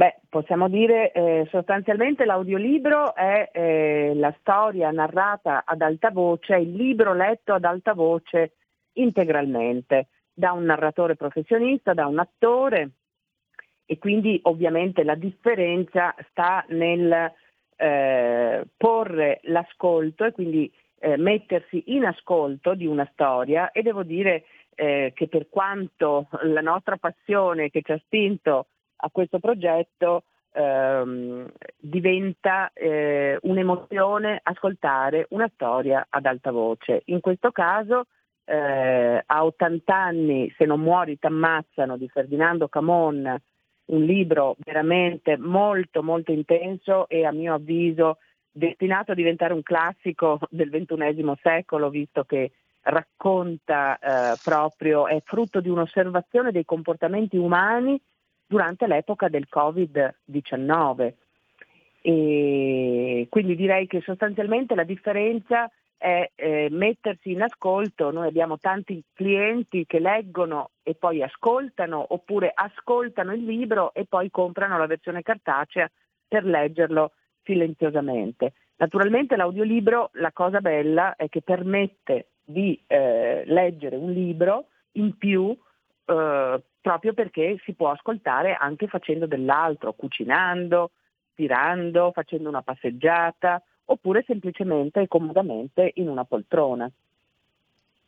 [0.00, 6.72] Beh, possiamo dire eh, sostanzialmente l'audiolibro è eh, la storia narrata ad alta voce, il
[6.74, 8.52] libro letto ad alta voce
[8.94, 12.90] integralmente da un narratore professionista, da un attore
[13.84, 17.32] e quindi ovviamente la differenza sta nel
[17.76, 24.44] eh, porre l'ascolto e quindi eh, mettersi in ascolto di una storia e devo dire
[24.74, 28.66] eh, che per quanto la nostra passione che ci ha spinto
[28.96, 37.02] a questo progetto ehm, diventa eh, un'emozione ascoltare una storia ad alta voce.
[37.06, 38.06] In questo caso
[38.44, 43.40] eh, a 80 anni Se non muori t'ammazzano di Ferdinando Camon,
[43.86, 48.18] un libro veramente molto molto intenso e a mio avviso
[48.50, 55.60] destinato a diventare un classico del XXI secolo, visto che racconta eh, proprio, è frutto
[55.60, 58.00] di un'osservazione dei comportamenti umani
[58.46, 61.12] durante l'epoca del Covid-19.
[62.02, 65.70] E quindi direi che sostanzialmente la differenza
[66.00, 72.50] è eh, mettersi in ascolto, noi abbiamo tanti clienti che leggono e poi ascoltano oppure
[72.54, 75.90] ascoltano il libro e poi comprano la versione cartacea
[76.26, 78.54] per leggerlo silenziosamente.
[78.76, 85.54] Naturalmente l'audiolibro, la cosa bella è che permette di eh, leggere un libro in più
[86.06, 90.92] eh, proprio perché si può ascoltare anche facendo dell'altro, cucinando,
[91.34, 96.90] tirando, facendo una passeggiata oppure semplicemente e comodamente in una poltrona.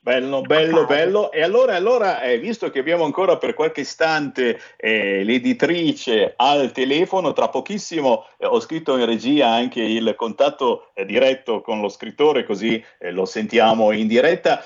[0.05, 1.31] Bello, bello, bello.
[1.31, 7.33] E allora, allora eh, visto che abbiamo ancora per qualche istante eh, l'editrice al telefono,
[7.33, 12.43] tra pochissimo eh, ho scritto in regia anche il contatto eh, diretto con lo scrittore,
[12.43, 14.61] così eh, lo sentiamo in diretta.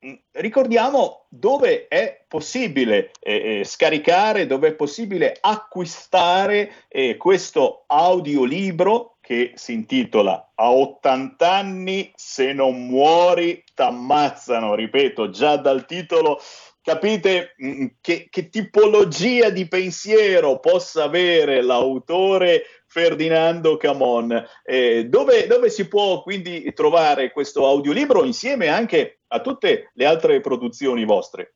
[0.00, 6.72] Mh, ricordiamo dove è possibile eh, scaricare, dove è possibile acquistare
[7.16, 15.86] questo audiolibro che si intitola A 80 anni se non muori t'ammazzano, ripeto, già dal
[15.86, 16.38] titolo
[16.82, 24.44] capite mm, che, che, tipologia di pensiero possa avere l'autore Ferdinando Camon.
[24.62, 30.40] Eh, dove, dove, si può quindi trovare questo audiolibro insieme anche a tutte le altre
[30.40, 31.54] produzioni vostre?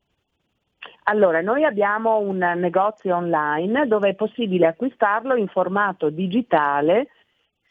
[1.05, 7.09] Allora, noi abbiamo un negozio online dove è possibile acquistarlo in formato digitale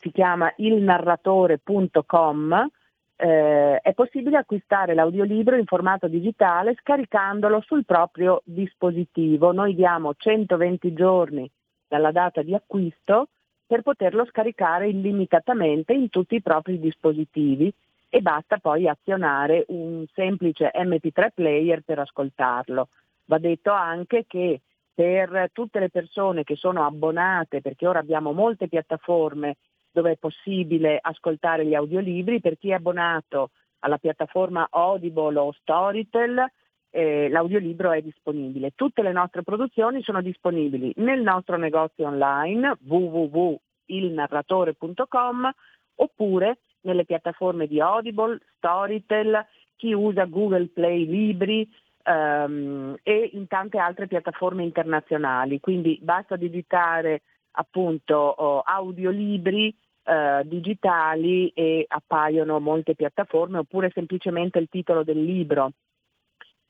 [0.07, 2.69] si chiama ilnarratore.com,
[3.17, 9.51] eh, è possibile acquistare l'audiolibro in formato digitale scaricandolo sul proprio dispositivo.
[9.51, 11.49] Noi diamo 120 giorni
[11.87, 13.27] dalla data di acquisto
[13.65, 17.73] per poterlo scaricare illimitatamente in tutti i propri dispositivi
[18.09, 22.87] e basta poi azionare un semplice MP3 player per ascoltarlo.
[23.25, 24.61] Va detto anche che
[24.93, 29.57] per tutte le persone che sono abbonate, perché ora abbiamo molte piattaforme
[29.91, 32.41] dove è possibile ascoltare gli audiolibri.
[32.41, 36.45] Per chi è abbonato alla piattaforma Audible o Storytel,
[36.89, 38.71] eh, l'audiolibro è disponibile.
[38.75, 45.49] Tutte le nostre produzioni sono disponibili nel nostro negozio online www.ilnarratore.com
[45.95, 51.69] oppure nelle piattaforme di Audible, Storytel, chi usa Google Play Libri
[52.05, 55.59] um, e in tante altre piattaforme internazionali.
[55.59, 57.21] Quindi basta digitare
[57.59, 65.71] appunto oh, audiolibri eh, digitali e appaiono molte piattaforme oppure semplicemente il titolo del libro.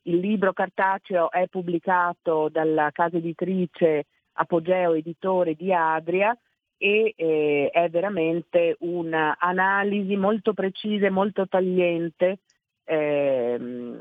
[0.04, 6.38] Il libro cartaceo è pubblicato dalla casa editrice Apogeo Editore di Adria
[6.78, 12.40] e eh, è veramente un'analisi molto precisa e molto tagliente
[12.86, 14.00] eh,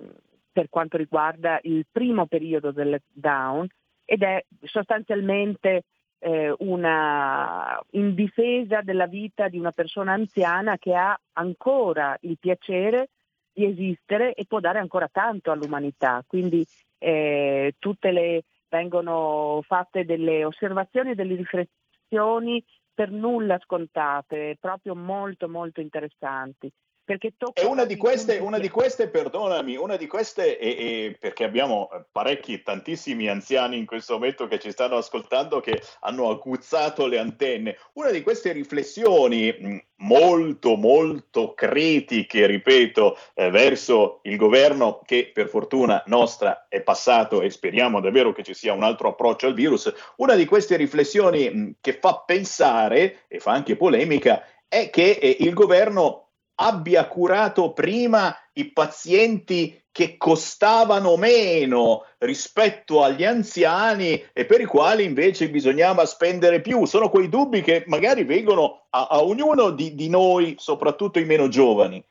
[0.53, 3.66] per quanto riguarda il primo periodo del lockdown
[4.05, 5.84] ed è sostanzialmente
[6.19, 13.11] eh, una, in difesa della vita di una persona anziana che ha ancora il piacere
[13.53, 16.23] di esistere e può dare ancora tanto all'umanità.
[16.27, 16.67] Quindi
[16.99, 22.62] eh, tutte le vengono fatte delle osservazioni e delle riflessioni
[22.93, 26.71] per nulla scontate, proprio molto molto interessanti
[27.07, 27.63] perché tocca...
[27.63, 31.89] E una di queste, una di queste perdonami, una di queste, è, è perché abbiamo
[32.11, 37.79] parecchi, tantissimi anziani in questo momento che ci stanno ascoltando che hanno aguzzato le antenne,
[37.93, 46.03] una di queste riflessioni molto, molto critiche, ripeto, eh, verso il governo che per fortuna
[46.07, 50.35] nostra è passato e speriamo davvero che ci sia un altro approccio al virus, una
[50.35, 55.55] di queste riflessioni mh, che fa pensare e fa anche polemica è che eh, il
[55.55, 56.26] governo
[56.57, 65.05] abbia curato prima i pazienti che costavano meno rispetto agli anziani e per i quali
[65.05, 66.85] invece bisognava spendere più.
[66.85, 71.49] Sono quei dubbi che magari vengono a, a ognuno di, di noi, soprattutto i meno
[71.49, 72.05] giovani.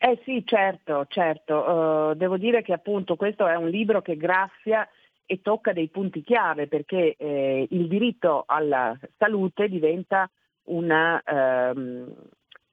[0.00, 1.54] Eh sì, certo, certo.
[1.56, 4.88] Uh, devo dire che appunto questo è un libro che graffia
[5.26, 10.30] e tocca dei punti chiave perché eh, il diritto alla salute diventa
[10.68, 12.14] una, um,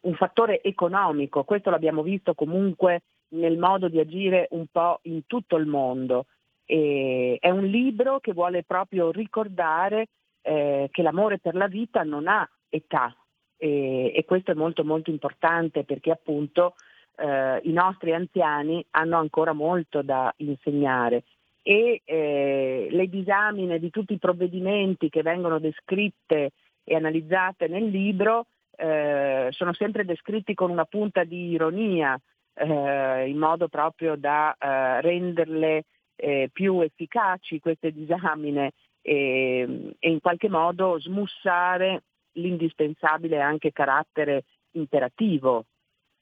[0.06, 1.44] un fattore economico.
[1.44, 6.26] Questo l'abbiamo visto comunque nel modo di agire un po' in tutto il mondo.
[6.66, 10.08] E è un libro che vuole proprio ricordare
[10.42, 13.16] eh, che l'amore per la vita non ha età
[13.58, 16.76] e, e questo è molto molto importante perché appunto
[17.18, 21.24] eh, i nostri anziani hanno ancora molto da insegnare
[21.62, 26.52] e eh, le disamine di tutti i provvedimenti che vengono descritte
[26.84, 28.46] e analizzate nel libro
[28.78, 32.20] eh, sono sempre descritti con una punta di ironia,
[32.54, 38.72] eh, in modo proprio da eh, renderle eh, più efficaci queste disamine
[39.02, 42.04] e, e, in qualche modo smussare
[42.34, 45.66] l'indispensabile anche carattere interativo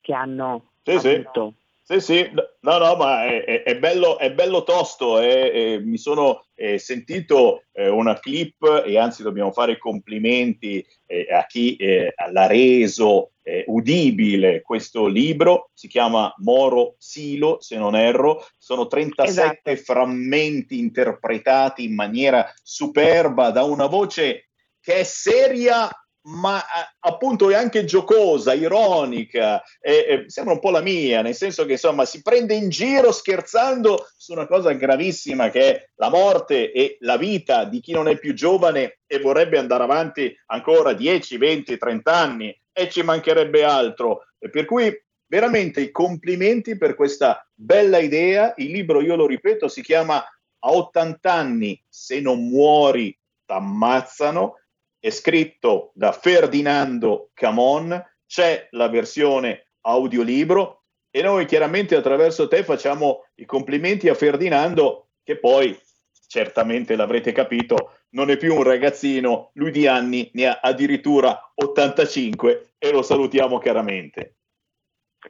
[0.01, 1.53] che hanno sì, avuto.
[1.55, 1.62] Sì.
[1.85, 2.31] Sì, sì,
[2.61, 5.19] no, no, ma è, è, è, bello, è bello, tosto.
[5.19, 11.45] Eh, mi sono eh, sentito eh, una clip e anzi dobbiamo fare complimenti eh, a
[11.45, 15.71] chi eh, l'ha reso eh, udibile questo libro.
[15.73, 18.47] Si chiama Moro Silo, se non erro.
[18.57, 19.75] Sono 37 esatto.
[19.83, 24.47] frammenti interpretati in maniera superba da una voce
[24.79, 25.89] che è seria
[26.23, 26.63] ma
[26.99, 31.73] appunto è anche giocosa, ironica, eh, eh, sembra un po' la mia, nel senso che
[31.73, 36.97] insomma si prende in giro scherzando su una cosa gravissima che è la morte e
[37.01, 41.77] la vita di chi non è più giovane e vorrebbe andare avanti ancora 10, 20,
[41.77, 44.27] 30 anni e ci mancherebbe altro.
[44.39, 44.91] E per cui
[45.33, 48.53] veramente i complimenti per questa bella idea.
[48.57, 54.59] Il libro, io lo ripeto, si chiama A 80 anni, se non muori, t'ammazzano
[55.03, 63.25] è scritto da Ferdinando Camon, c'è la versione audiolibro e noi chiaramente attraverso te facciamo
[63.35, 65.77] i complimenti a Ferdinando che poi
[66.25, 72.75] certamente l'avrete capito non è più un ragazzino, lui di anni ne ha addirittura 85
[72.77, 74.37] e lo salutiamo chiaramente.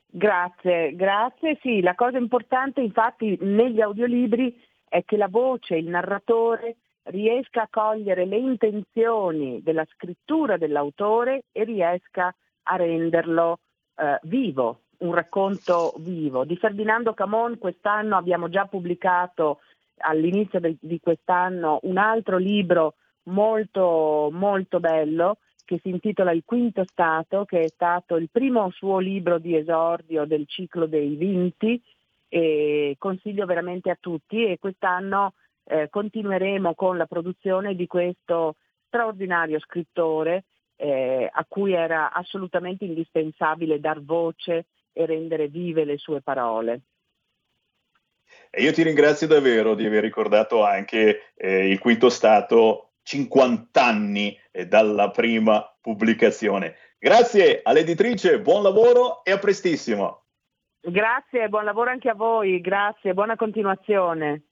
[0.05, 1.57] Grazie, grazie.
[1.63, 4.55] Sì, la cosa importante infatti negli audiolibri
[4.87, 11.63] è che la voce, il narratore riesca a cogliere le intenzioni della scrittura dell'autore e
[11.63, 12.33] riesca
[12.63, 13.59] a renderlo
[13.95, 16.45] eh, vivo, un racconto vivo.
[16.45, 19.59] Di Ferdinando Camon quest'anno abbiamo già pubblicato
[19.97, 26.83] all'inizio de- di quest'anno un altro libro molto molto bello che si intitola Il Quinto
[26.85, 31.81] Stato, che è stato il primo suo libro di esordio del ciclo dei vinti
[32.27, 35.33] e consiglio veramente a tutti e quest'anno
[35.65, 38.55] eh, continueremo con la produzione di questo
[38.87, 40.45] straordinario scrittore
[40.75, 46.81] eh, a cui era assolutamente indispensabile dar voce e rendere vive le sue parole.
[48.49, 54.37] E io ti ringrazio davvero di aver ricordato anche eh, il quinto stato 50 anni
[54.51, 56.75] eh, dalla prima pubblicazione.
[56.99, 60.23] Grazie all'editrice, buon lavoro e a prestissimo.
[60.79, 64.43] Grazie, buon lavoro anche a voi, grazie, buona continuazione.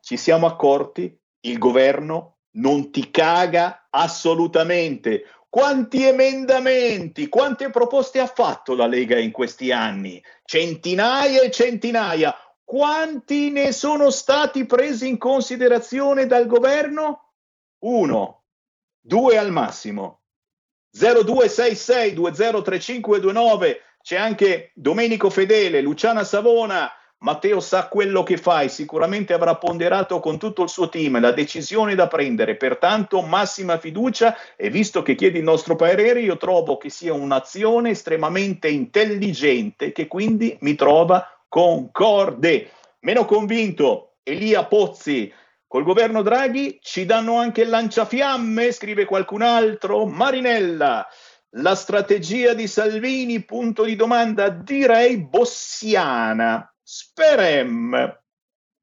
[0.00, 5.26] ci siamo accorti, il governo non ti caga assolutamente.
[5.48, 10.22] Quanti emendamenti, quante proposte ha fatto la Lega in questi anni?
[10.44, 12.34] Centinaia e centinaia.
[12.62, 17.32] Quanti ne sono stati presi in considerazione dal governo?
[17.84, 18.44] Uno,
[19.00, 20.22] due al massimo.
[20.90, 29.32] 0266 203529 c'è anche Domenico Fedele, Luciana Savona, Matteo sa quello che fa e sicuramente
[29.32, 34.68] avrà ponderato con tutto il suo team la decisione da prendere, pertanto massima fiducia e
[34.68, 40.56] visto che chiedi il nostro parere io trovo che sia un'azione estremamente intelligente che quindi
[40.60, 42.70] mi trova concorde.
[43.00, 45.32] Meno convinto Elia Pozzi
[45.68, 50.06] Col governo Draghi ci danno anche il lanciafiamme, scrive qualcun altro.
[50.06, 51.06] Marinella,
[51.56, 56.70] la strategia di Salvini, punto di domanda, direi bossiana.
[56.88, 58.20] Sperem.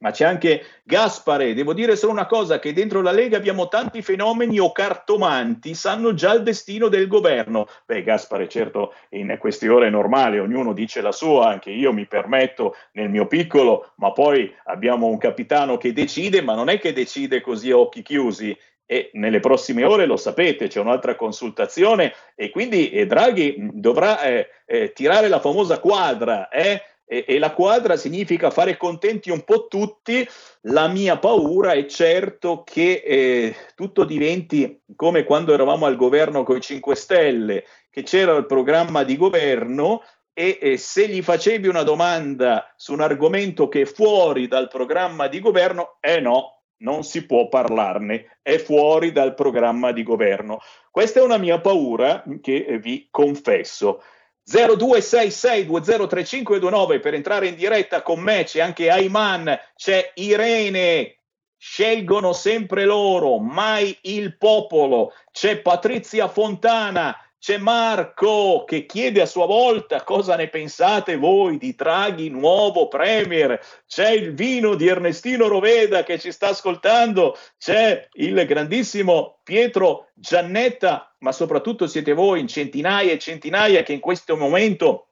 [0.03, 4.01] Ma c'è anche Gaspare, devo dire solo una cosa, che dentro la Lega abbiamo tanti
[4.01, 7.67] fenomeni o cartomanti, sanno già il destino del governo.
[7.85, 12.05] Beh, Gaspare, certo, in queste ore è normale, ognuno dice la sua, anche io mi
[12.05, 16.91] permetto nel mio piccolo, ma poi abbiamo un capitano che decide, ma non è che
[16.91, 18.53] decide così a occhi chiusi,
[18.85, 24.49] e nelle prossime ore lo sapete, c'è un'altra consultazione e quindi eh, Draghi dovrà eh,
[24.65, 26.81] eh, tirare la famosa quadra, eh?
[27.05, 30.27] E, e, la quadra significa fare contenti un po' tutti.
[30.61, 36.57] La mia paura è certo che eh, tutto diventi come quando eravamo al governo con
[36.57, 40.01] i 5 Stelle, che c'era il programma di governo
[40.33, 45.27] e eh, se gli facevi una domanda su un argomento che è fuori dal programma
[45.27, 50.59] di governo, eh no, non si può parlarne, è fuori dal programma di governo.
[50.89, 54.01] Questa è una mia paura che vi confesso.
[54.49, 61.19] 0266203529 per entrare in diretta con me c'è anche Ayman, c'è Irene,
[61.57, 69.45] scelgono sempre loro, mai il popolo, c'è Patrizia Fontana, c'è Marco che chiede a sua
[69.45, 73.59] volta cosa ne pensate voi di Draghi nuovo Premier.
[73.85, 77.37] C'è il vino di Ernestino Roveda che ci sta ascoltando.
[77.57, 83.99] C'è il grandissimo Pietro Giannetta, ma soprattutto siete voi in centinaia e centinaia che in
[83.99, 85.09] questo momento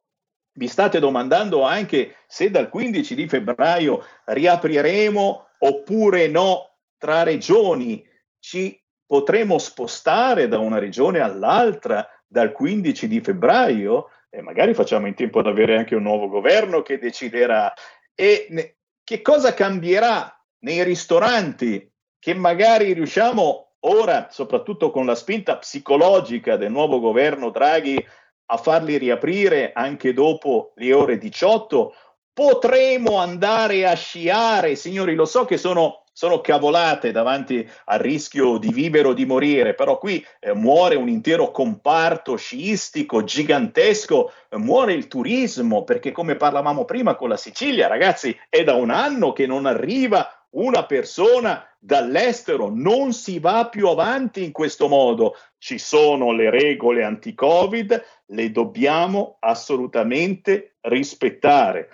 [0.53, 8.01] vi state domandando anche se dal 15 di febbraio riapriremo oppure no tra regioni.
[8.39, 15.15] Ci potremo spostare da una regione all'altra dal 15 di febbraio e magari facciamo in
[15.15, 17.73] tempo ad avere anche un nuovo governo che deciderà.
[18.15, 25.57] E ne, che cosa cambierà nei ristoranti che magari riusciamo ora, soprattutto con la spinta
[25.57, 28.01] psicologica del nuovo governo Draghi,
[28.45, 31.93] a farli riaprire anche dopo le ore 18?
[32.32, 38.70] Potremo andare a sciare, signori, lo so che sono sono cavolate davanti al rischio di
[38.70, 44.93] vivere o di morire, però qui eh, muore un intero comparto sciistico gigantesco, eh, muore
[44.93, 49.47] il turismo, perché come parlavamo prima con la Sicilia, ragazzi, è da un anno che
[49.47, 55.36] non arriva una persona dall'estero, non si va più avanti in questo modo.
[55.57, 61.89] Ci sono le regole anti-Covid, le dobbiamo assolutamente rispettare.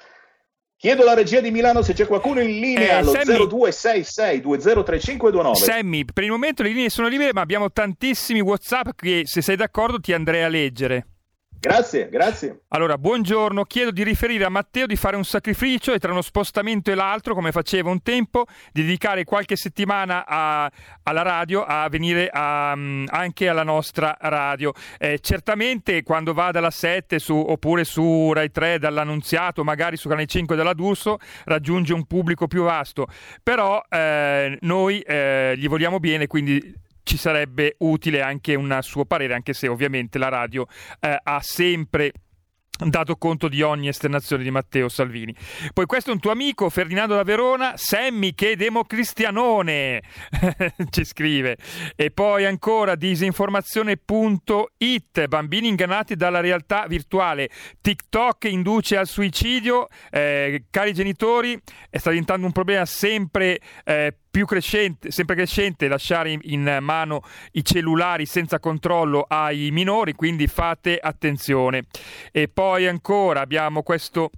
[0.79, 5.55] Chiedo alla regia di Milano se c'è qualcuno in linea eh, allo Sammy, 0266 203529.
[5.55, 9.55] Sammy, per il momento le linee sono libere, ma abbiamo tantissimi WhatsApp che se sei
[9.55, 11.16] d'accordo ti andrei a leggere.
[11.59, 12.61] Grazie, grazie.
[12.69, 13.63] Allora, buongiorno.
[13.63, 17.33] Chiedo di riferire a Matteo di fare un sacrificio e tra uno spostamento e l'altro,
[17.33, 20.71] come faceva un tempo, di dedicare qualche settimana a,
[21.03, 24.71] alla radio, a venire a, um, anche alla nostra radio.
[24.99, 30.27] Eh, certamente quando va dalla 7 su, oppure su Rai 3 dall'Annunziato, magari su Canale
[30.27, 33.07] 5 dalla D'Urso, raggiunge un pubblico più vasto.
[33.41, 39.33] Però eh, noi eh, gli vogliamo bene, quindi ci sarebbe utile anche un suo parere,
[39.33, 40.67] anche se ovviamente la radio
[40.99, 42.11] eh, ha sempre
[42.85, 45.33] dato conto di ogni esternazione di Matteo Salvini.
[45.73, 50.03] Poi questo è un tuo amico, Ferdinando da Verona, Semmi che democristianone,
[50.91, 51.57] ci scrive.
[51.95, 57.49] E poi ancora disinformazione.it, bambini ingannati dalla realtà virtuale,
[57.81, 65.09] TikTok induce al suicidio, eh, cari genitori, sta diventando un problema sempre eh, più crescente,
[65.09, 67.21] sempre crescente lasciare in, mano
[67.53, 71.85] i cellulari senza controllo ai minori, quindi fate attenzione.
[72.31, 74.29] E poi ancora abbiamo questo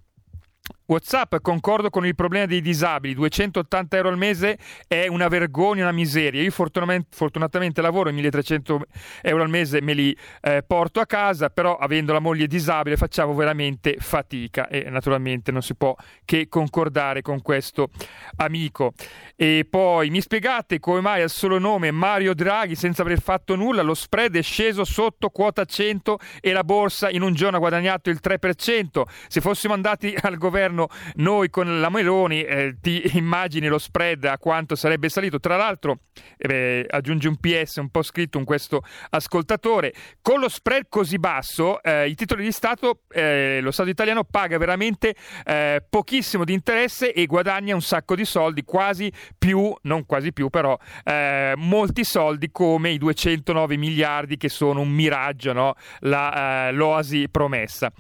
[0.89, 5.91] WhatsApp, concordo con il problema dei disabili, 280 euro al mese è una vergogna, una
[5.91, 6.41] miseria.
[6.41, 8.81] Io fortunatamente, lavoro, 1300
[9.21, 13.35] euro al mese me li eh, porto a casa, però avendo la moglie disabile facciamo
[13.35, 17.89] veramente fatica e naturalmente non si può che concordare con questo
[18.37, 18.93] amico.
[19.35, 23.83] E poi mi spiegate come mai al solo nome Mario Draghi, senza aver fatto nulla,
[23.83, 28.09] lo spread è sceso sotto quota 100 e la borsa in un giorno ha guadagnato
[28.09, 29.03] il 3%.
[29.27, 34.23] Se fossimo andati al governo governo, noi con la Meloni, eh, ti immagini lo spread
[34.25, 35.39] a quanto sarebbe salito.
[35.39, 35.99] Tra l'altro,
[36.37, 41.81] eh, aggiunge un PS un po' scritto in questo ascoltatore, con lo spread così basso,
[41.83, 45.15] eh, i titoli di Stato, eh, lo Stato italiano paga veramente
[45.45, 50.49] eh, pochissimo di interesse e guadagna un sacco di soldi, quasi più, non quasi più,
[50.49, 55.73] però eh, molti soldi come i 209 miliardi che sono un miraggio, no?
[55.99, 57.91] La, l'oasi promessa.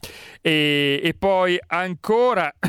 [0.41, 2.53] E, e poi ancora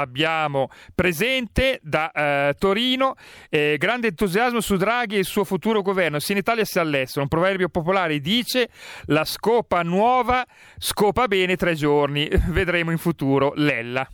[0.00, 3.14] abbiamo presente da eh, Torino
[3.48, 6.18] eh, grande entusiasmo su Draghi e il suo futuro governo.
[6.18, 8.68] Sia in Italia sia all'estero un proverbio popolare dice
[9.06, 10.46] la scopa nuova
[10.76, 14.08] scopa bene tre giorni vedremo in futuro Lella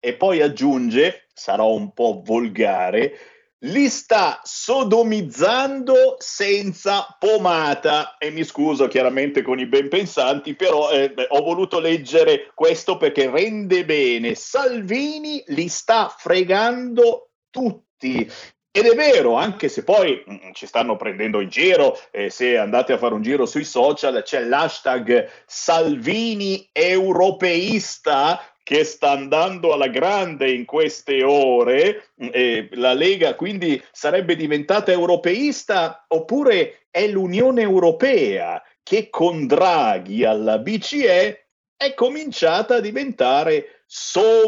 [0.00, 3.18] e poi aggiunge, sarò un po' volgare,
[3.64, 8.16] li sta sodomizzando senza pomata.
[8.18, 13.28] E mi scuso chiaramente con i ben pensanti però eh, ho voluto leggere questo perché
[13.30, 14.34] rende bene.
[14.34, 18.30] Salvini li sta fregando tutti.
[18.72, 22.56] Ed è vero, anche se poi mh, mm, ci stanno prendendo in giro, eh, se
[22.56, 28.40] andate a fare un giro sui social, c'è l'hashtag Salvini europeista
[28.70, 36.04] che sta andando alla grande in queste ore, eh, la Lega quindi sarebbe diventata europeista
[36.06, 44.38] oppure è l'Unione Europea che con Draghi alla BCE è cominciata a diventare sovranista.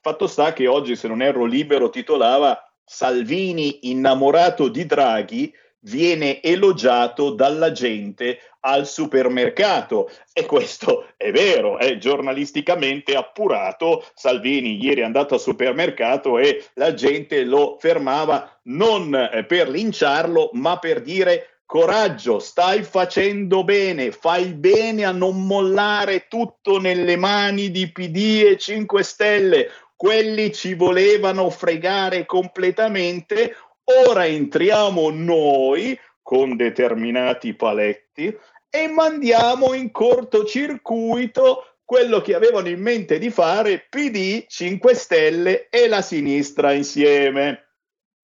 [0.00, 5.52] Fatto sta che oggi, se non erro libero, titolava Salvini innamorato di Draghi
[5.86, 14.04] viene elogiato dalla gente al supermercato e questo è vero, è giornalisticamente appurato.
[14.14, 20.50] Salvini ieri è andato al supermercato e la gente lo fermava non eh, per linciarlo,
[20.54, 27.70] ma per dire coraggio, stai facendo bene, fai bene a non mollare tutto nelle mani
[27.70, 29.70] di PD e 5 Stelle.
[29.96, 33.56] Quelli ci volevano fregare completamente,
[33.86, 38.36] ora entriamo noi con determinati paletti
[38.68, 45.86] e mandiamo in cortocircuito quello che avevano in mente di fare PD, 5 Stelle e
[45.86, 47.68] la sinistra insieme.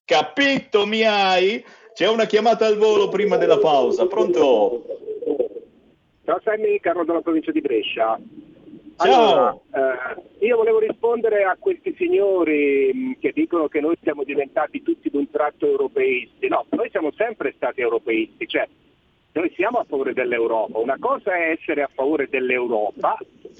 [0.05, 1.65] Capito mi hai?
[1.95, 4.07] C'è una chiamata al volo prima della pausa.
[4.07, 4.85] Pronto?
[6.25, 8.19] Ciao Sammy, Carlo della provincia di Brescia.
[8.97, 14.83] Allora, eh, io volevo rispondere a questi signori mm, che dicono che noi siamo diventati
[14.83, 16.49] tutti d'un tratto europeisti.
[16.49, 18.67] No, noi siamo sempre stati europeisti, cioè
[19.35, 20.79] noi siamo a favore dell'Europa.
[20.79, 23.17] Una cosa è essere a favore dell'Europa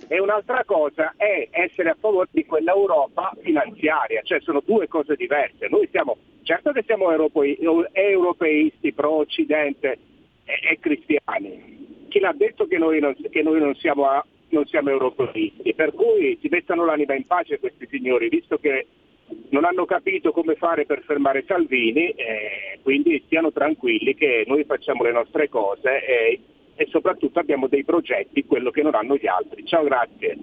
[0.07, 5.69] e un'altra cosa è essere a favore di quell'Europa finanziaria, cioè sono due cose diverse.
[5.71, 7.59] Noi siamo, certo che siamo europei,
[7.93, 9.99] europeisti, pro-Occidente
[10.45, 12.07] e, e, cristiani.
[12.09, 14.23] Chi l'ha detto che noi non, che noi non siamo a,
[14.53, 18.87] non siamo europeisti, per cui si mettano l'anima in pace questi signori, visto che
[19.51, 25.03] non hanno capito come fare per fermare Salvini, eh, quindi stiano tranquilli che noi facciamo
[25.05, 26.41] le nostre cose e,
[26.75, 29.65] e soprattutto abbiamo dei progetti, quello che non hanno gli altri.
[29.67, 30.37] Ciao, grazie.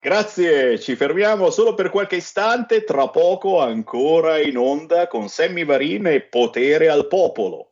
[0.00, 6.06] Grazie, ci fermiamo solo per qualche istante, tra poco ancora in onda con Sammy Varin
[6.06, 7.71] e Potere al Popolo.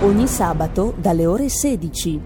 [0.00, 2.20] Ogni sabato dalle ore 16.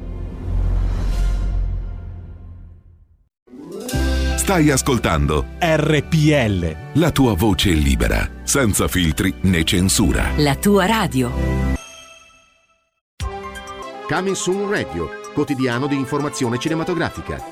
[4.36, 7.00] Stai ascoltando RPL.
[7.00, 10.32] la tua voce libera, senza filtri né censura.
[10.36, 11.30] La tua radio.
[14.06, 17.42] Coming Soon Radio, quotidiano di informazione cinematografica.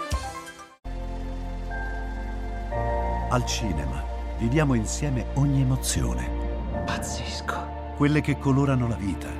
[3.30, 4.04] Al cinema
[4.38, 6.28] viviamo insieme ogni emozione.
[6.84, 7.94] Pazzesco.
[7.96, 9.39] Quelle che colorano la vita.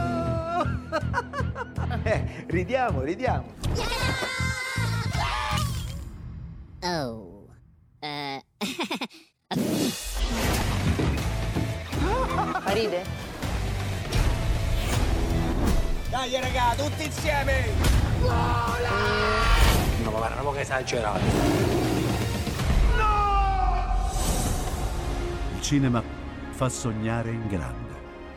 [2.11, 3.45] Eh, ridiamo, ridiamo.
[6.83, 7.47] Oh.
[7.99, 8.43] Eh.
[12.65, 13.03] Ride?
[16.09, 17.69] Dai raga, tutti insieme!
[18.19, 18.27] No,
[20.11, 21.19] ma guarda, ma che esagerato.
[25.53, 26.03] Il cinema
[26.49, 27.90] fa sognare in grande.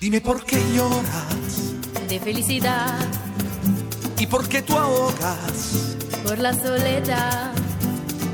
[0.00, 1.74] Dime por qué lloras.
[2.08, 2.98] De felicidad.
[4.18, 5.96] Y por qué tú ahogas
[6.30, 7.52] por la soledad.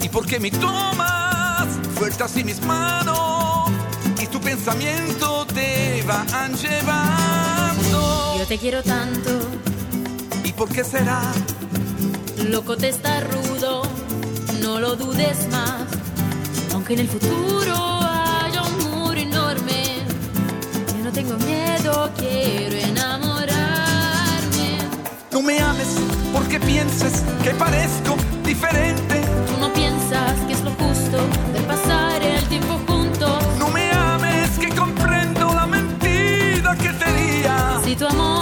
[0.02, 3.45] y por qué me tomas fuerte así mis manos y
[4.56, 6.24] pensamiento te va
[6.62, 8.36] llevando.
[8.38, 9.30] Yo te quiero tanto,
[10.44, 11.20] ¿Y por qué será?
[12.48, 13.82] loco te está rudo,
[14.62, 15.82] no lo dudes más.
[16.72, 19.82] Aunque en el futuro haya un muro enorme,
[20.96, 23.58] yo no tengo miedo, quiero enamorarme.
[25.32, 25.88] No me ames
[26.32, 29.20] porque pienses que parezco diferente.
[29.48, 31.18] Tú no piensas que es lo justo
[31.52, 32.78] de pasar el tiempo
[37.86, 38.35] 你做梦。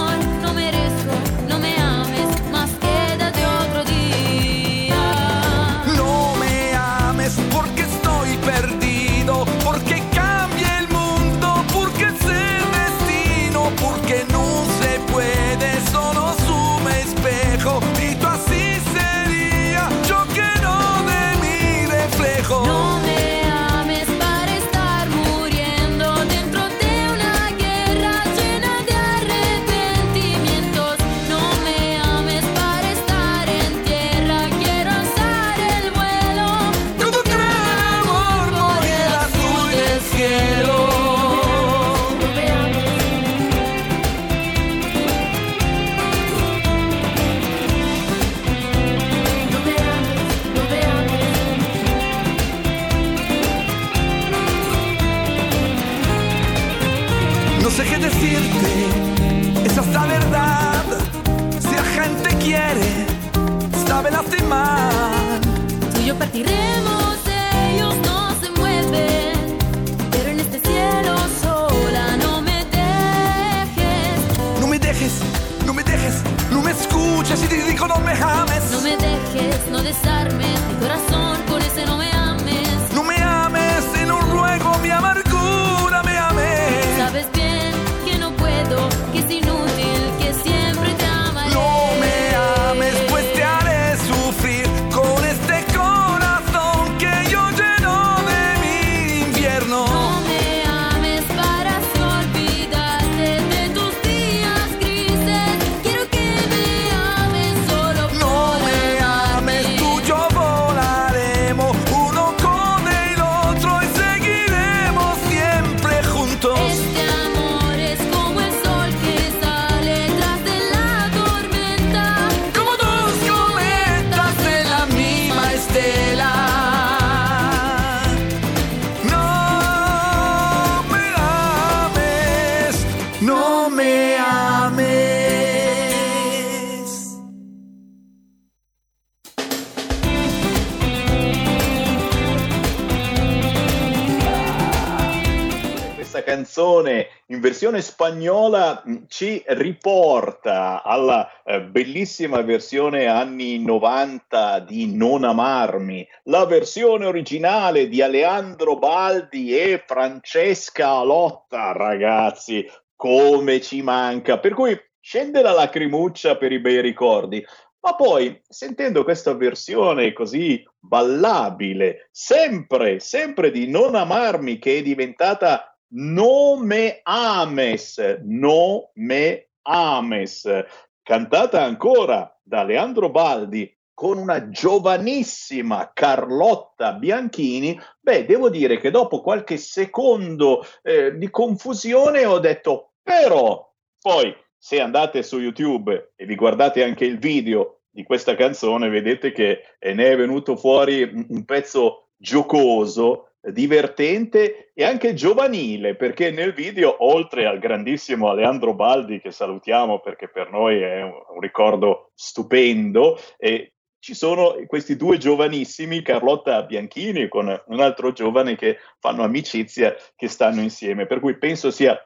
[148.05, 157.05] Spagnola mh, ci riporta alla eh, bellissima versione anni 90 di Non amarmi, la versione
[157.07, 164.37] originale di Aleandro Baldi e Francesca Lotta, ragazzi, come ci manca.
[164.37, 167.43] Per cui scende la lacrimuccia per i bei ricordi.
[167.79, 175.74] Ma poi, sentendo questa versione così ballabile, sempre, sempre di Non amarmi, che è diventata
[175.97, 180.65] No me ames, no me ames,
[181.01, 189.21] cantata ancora da Leandro Baldi con una giovanissima Carlotta Bianchini, beh, devo dire che dopo
[189.21, 193.65] qualche secondo eh, di confusione ho detto, però,
[194.01, 199.31] poi se andate su YouTube e vi guardate anche il video di questa canzone, vedete
[199.31, 206.31] che eh, ne è venuto fuori un, un pezzo giocoso, divertente e anche giovanile, perché
[206.31, 212.11] nel video, oltre al grandissimo Aleandro Baldi, che salutiamo perché per noi è un, ricordo
[212.15, 219.23] stupendo, e ci sono questi due giovanissimi, Carlotta Bianchini con un altro giovane che fanno
[219.23, 221.99] amicizia, che stanno insieme, per cui penso sia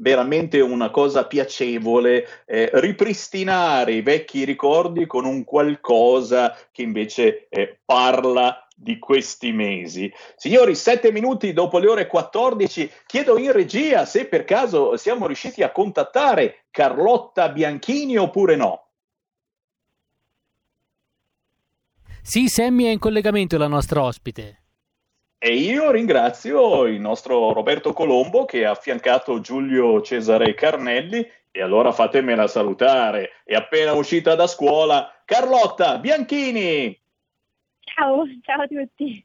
[0.00, 7.80] veramente una cosa piacevole eh, ripristinare i vecchi ricordi con un qualcosa che invece eh,
[7.84, 10.12] parla di questi mesi.
[10.36, 15.62] Signori, sette minuti dopo le ore 14, chiedo in regia se per caso siamo riusciti
[15.62, 18.86] a contattare Carlotta Bianchini oppure no.
[22.22, 24.62] Sì, Sammy è in collegamento la nostra ospite.
[25.38, 31.92] E io ringrazio il nostro Roberto Colombo che ha affiancato Giulio Cesare Carnelli e allora
[31.92, 33.42] fatemela salutare.
[33.44, 37.00] È appena uscita da scuola Carlotta Bianchini.
[37.98, 39.24] Ciao, ciao a tutti.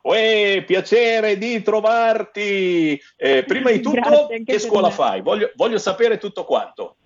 [0.00, 2.98] Uè, piacere di trovarti.
[3.14, 5.20] Eh, prima di tutto, Grazie, che scuola fai?
[5.20, 6.96] Voglio, voglio sapere tutto quanto.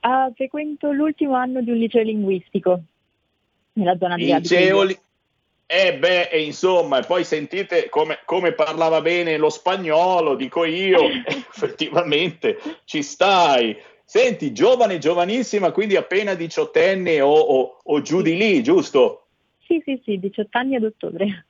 [0.00, 2.82] Ah, frequento l'ultimo anno di un liceo linguistico
[3.74, 4.98] nella zona di Liceo li-
[5.64, 12.58] Eh beh, e insomma, poi sentite come, come parlava bene lo spagnolo, dico io, effettivamente
[12.84, 13.80] ci stai.
[14.04, 19.21] Senti, giovane, giovanissima, quindi appena diciottenne o, o- o giù di lì, giusto?
[19.72, 21.46] Sì, sì, sì, 18 anni ad ottobre.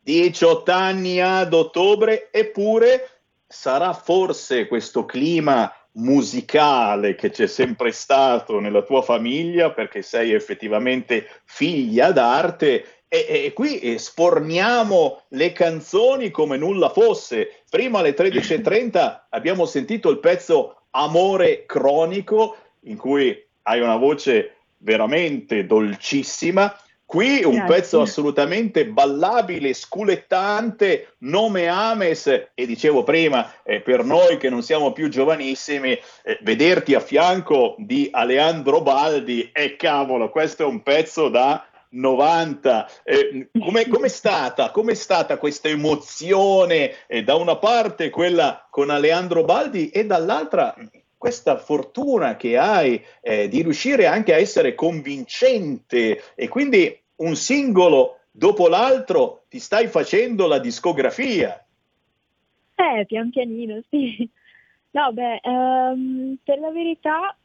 [0.00, 3.10] 18 anni ad ottobre, eppure
[3.46, 11.28] sarà forse questo clima musicale che c'è sempre stato nella tua famiglia, perché sei effettivamente
[11.44, 17.64] figlia d'arte, e, e qui eh, sforniamo le canzoni come nulla fosse.
[17.68, 25.66] Prima alle 13.30 abbiamo sentito il pezzo Amore cronico, in cui hai una voce veramente
[25.66, 26.74] dolcissima.
[27.06, 27.74] Qui un Grazie.
[27.74, 34.90] pezzo assolutamente ballabile, sculettante, nome Ames, e dicevo prima, eh, per noi che non siamo
[34.90, 41.28] più giovanissimi, eh, vederti a fianco di Aleandro Baldi, e cavolo, questo è un pezzo
[41.28, 42.90] da 90.
[43.04, 49.90] Eh, com'è, com'è stata, stata questa emozione, eh, da una parte quella con Aleandro Baldi
[49.90, 50.74] e dall'altra
[51.26, 58.20] questa fortuna che hai eh, di riuscire anche a essere convincente e quindi un singolo
[58.30, 61.60] dopo l'altro ti stai facendo la discografia.
[62.76, 64.30] Eh, pian pianino, sì.
[64.92, 67.36] No, beh, ehm, per la verità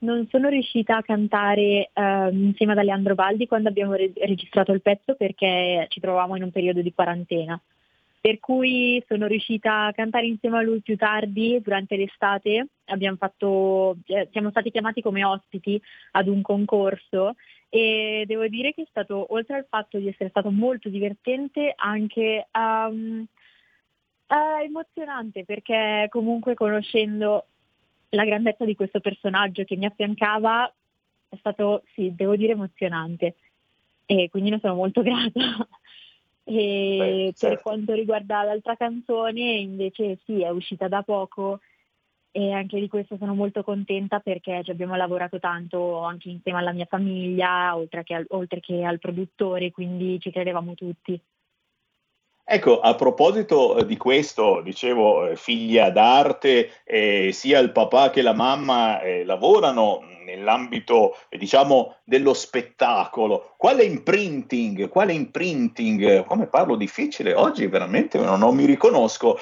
[0.00, 4.82] non sono riuscita a cantare ehm, insieme ad Aleandro Baldi quando abbiamo re- registrato il
[4.82, 7.58] pezzo perché ci trovavamo in un periodo di quarantena.
[8.20, 12.66] Per cui sono riuscita a cantare insieme a lui più tardi, durante l'estate.
[13.16, 15.80] Fatto, eh, siamo stati chiamati come ospiti
[16.12, 17.34] ad un concorso
[17.68, 22.48] e devo dire che è stato, oltre al fatto di essere stato molto divertente, anche
[22.50, 23.26] ehm,
[24.26, 27.46] eh, emozionante perché comunque conoscendo
[28.10, 30.72] la grandezza di questo personaggio che mi affiancava
[31.28, 33.36] è stato, sì, devo dire emozionante
[34.04, 35.66] e quindi ne sono molto grata.
[36.44, 37.62] E Beh, per certo.
[37.62, 41.60] quanto riguarda l'altra canzone, invece sì, è uscita da poco
[42.32, 46.72] e anche di questo sono molto contenta perché ci abbiamo lavorato tanto anche insieme alla
[46.72, 51.20] mia famiglia, oltre che al, oltre che al produttore, quindi ci credevamo tutti.
[52.52, 58.22] Ecco, a proposito eh, di questo, dicevo, eh, figlia d'arte, eh, sia il papà che
[58.22, 66.74] la mamma eh, lavorano nell'ambito, eh, diciamo, dello spettacolo, quale imprinting, quale imprinting, come parlo
[66.74, 67.34] difficile?
[67.34, 69.38] Oggi veramente non, non mi riconosco,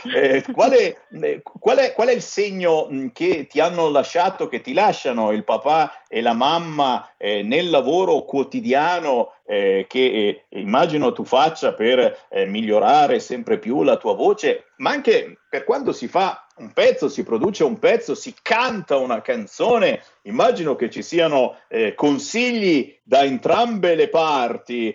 [0.53, 5.45] quale, qual, è, qual, è, il segno che ti hanno lasciato, che ti lasciano il
[5.45, 12.45] papà e la mamma nel lavoro quotidiano eh, che eh, immagino tu faccia per eh,
[12.45, 17.23] migliorare sempre più la tua voce, ma anche per quando si fa un pezzo, si
[17.23, 23.95] produce un pezzo, si canta una canzone, immagino che ci siano eh, consigli da entrambe
[23.95, 24.95] le parti.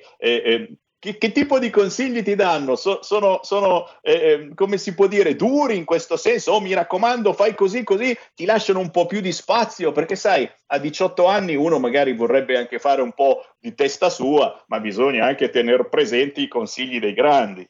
[1.03, 2.77] Che, che, tipo di consigli ti danno?
[2.77, 6.53] So, sono, sono eh, eh, come si può dire, duri in questo senso?
[6.53, 10.49] Oh, mi raccomando, fai così, così ti lasciano un po' più di spazio, perché sai,
[10.67, 15.25] a 18 anni uno magari vorrebbe anche fare un po' di testa sua, ma bisogna
[15.25, 17.69] anche tenere presenti i consigli dei grandi.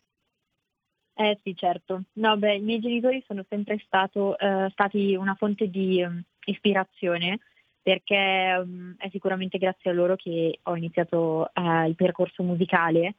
[1.16, 2.04] Eh sì, certo.
[2.14, 7.40] No, beh, i miei genitori sono sempre stato, eh, stati una fonte di um, ispirazione
[7.84, 13.16] perché um, è sicuramente grazie a loro che ho iniziato uh, il percorso musicale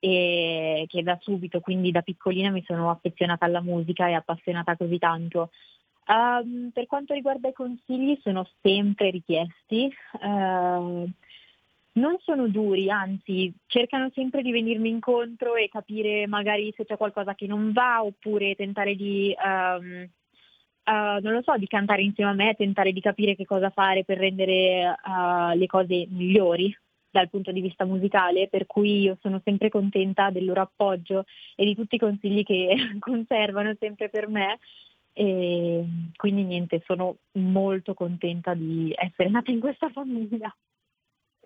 [0.00, 4.98] e che da subito, quindi da piccolina, mi sono affezionata alla musica e appassionata così
[4.98, 5.50] tanto.
[6.08, 9.92] Um, per quanto riguarda i consigli, sono sempre richiesti.
[10.20, 11.08] Uh,
[11.92, 17.34] non sono duri, anzi cercano sempre di venirmi incontro e capire magari se c'è qualcosa
[17.34, 20.08] che non va oppure tentare di, um,
[20.88, 24.04] uh, non lo so, di cantare insieme a me, tentare di capire che cosa fare
[24.04, 26.74] per rendere uh, le cose migliori
[27.10, 31.24] dal punto di vista musicale, per cui io sono sempre contenta del loro appoggio
[31.54, 34.58] e di tutti i consigli che conservano sempre per me.
[35.12, 35.84] E
[36.16, 40.54] quindi niente, sono molto contenta di essere nata in questa famiglia.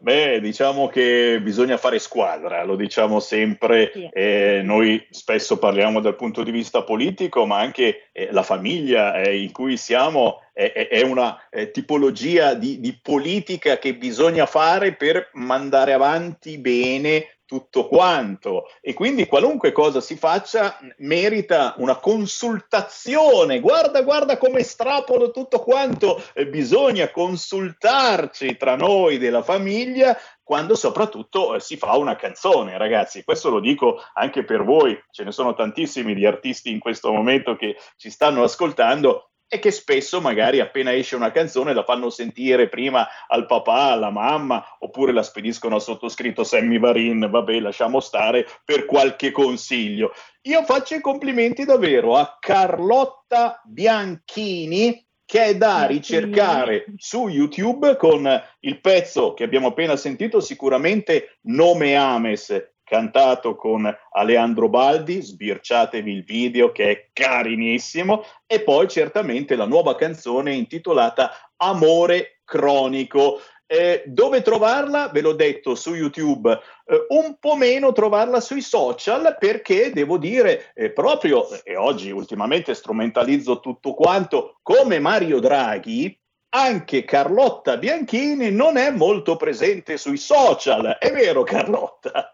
[0.02, 4.08] Beh, diciamo che bisogna fare squadra, lo diciamo sempre, sì.
[4.12, 9.40] eh, noi spesso parliamo dal punto di vista politico, ma anche eh, la famiglia eh,
[9.40, 15.30] in cui siamo è, è una eh, tipologia di, di politica che bisogna fare per
[15.34, 23.60] mandare avanti bene tutto quanto e quindi qualunque cosa si faccia merita una consultazione.
[23.60, 31.54] Guarda, guarda come estrapolo tutto quanto, eh, bisogna consultarci tra noi della famiglia quando soprattutto
[31.54, 33.22] eh, si fa una canzone, ragazzi.
[33.22, 37.54] Questo lo dico anche per voi, ce ne sono tantissimi di artisti in questo momento
[37.54, 42.70] che ci stanno ascoltando e che spesso magari appena esce una canzone la fanno sentire
[42.70, 48.46] prima al papà, alla mamma, oppure la spediscono al sottoscritto Sammy Varin, vabbè lasciamo stare
[48.64, 50.14] per qualche consiglio.
[50.44, 58.26] Io faccio i complimenti davvero a Carlotta Bianchini che è da ricercare su YouTube con
[58.60, 66.24] il pezzo che abbiamo appena sentito, sicuramente Nome Ames, cantato con Aleandro Baldi, sbirciatevi il
[66.24, 73.40] video che è carinissimo, e poi certamente la nuova canzone intitolata Amore Cronico.
[73.66, 75.08] Eh, dove trovarla?
[75.08, 80.72] Ve l'ho detto su YouTube, eh, un po' meno trovarla sui social perché devo dire
[80.74, 86.14] eh, proprio, e oggi ultimamente strumentalizzo tutto quanto, come Mario Draghi,
[86.54, 90.98] anche Carlotta Bianchini non è molto presente sui social.
[91.00, 92.31] È vero Carlotta?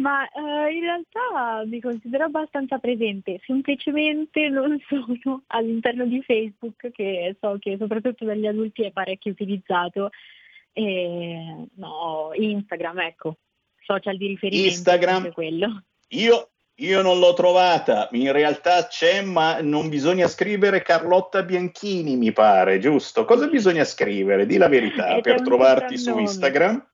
[0.00, 7.36] Ma eh, in realtà mi considero abbastanza presente, semplicemente non sono all'interno di Facebook, che
[7.38, 10.10] so che soprattutto dagli adulti è parecchio utilizzato,
[10.72, 13.36] e no, Instagram, ecco,
[13.82, 14.68] social di riferimento.
[14.68, 15.82] Instagram, quello.
[16.08, 22.32] Io, io non l'ho trovata, in realtà c'è, ma non bisogna scrivere Carlotta Bianchini, mi
[22.32, 23.26] pare, giusto?
[23.26, 24.46] Cosa bisogna scrivere?
[24.46, 26.86] Di la verità, per trovarti su Instagram?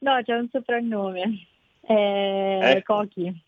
[0.00, 1.46] No, c'è un soprannome
[1.88, 2.96] eh, ecco.
[2.96, 3.44] Cochi.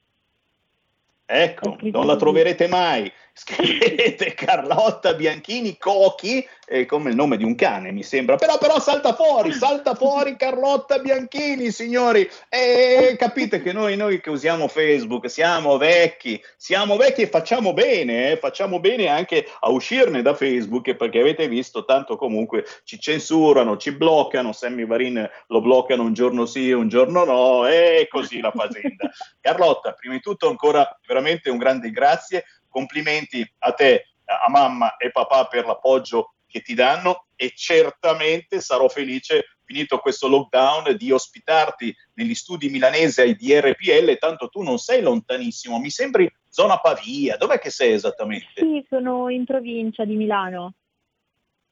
[1.33, 3.11] Ecco, non la troverete mai.
[3.33, 8.37] Scrivete Carlotta Bianchini Cochi eh, come il nome di un cane, mi sembra.
[8.37, 12.31] Però, però salta fuori, salta fuori Carlotta Bianchini, signori.
[12.49, 18.31] E capite che noi, noi che usiamo Facebook siamo vecchi, siamo vecchi e facciamo bene,
[18.31, 18.37] eh?
[18.37, 23.91] facciamo bene anche a uscirne da Facebook perché avete visto, tanto comunque ci censurano, ci
[23.91, 29.11] bloccano, Sammy Varin lo bloccano un giorno sì, un giorno no, e così la fazenda.
[29.41, 35.11] Carlotta, prima di tutto ancora veramente un grande grazie, complimenti a te, a mamma e
[35.11, 41.95] papà per l'appoggio che ti danno e certamente sarò felice, finito questo lockdown, di ospitarti
[42.15, 47.59] negli studi milanesi di RPL, tanto tu non sei lontanissimo, mi sembri zona Pavia, dov'è
[47.59, 48.53] che sei esattamente?
[48.57, 50.75] Sì, sono in provincia di Milano.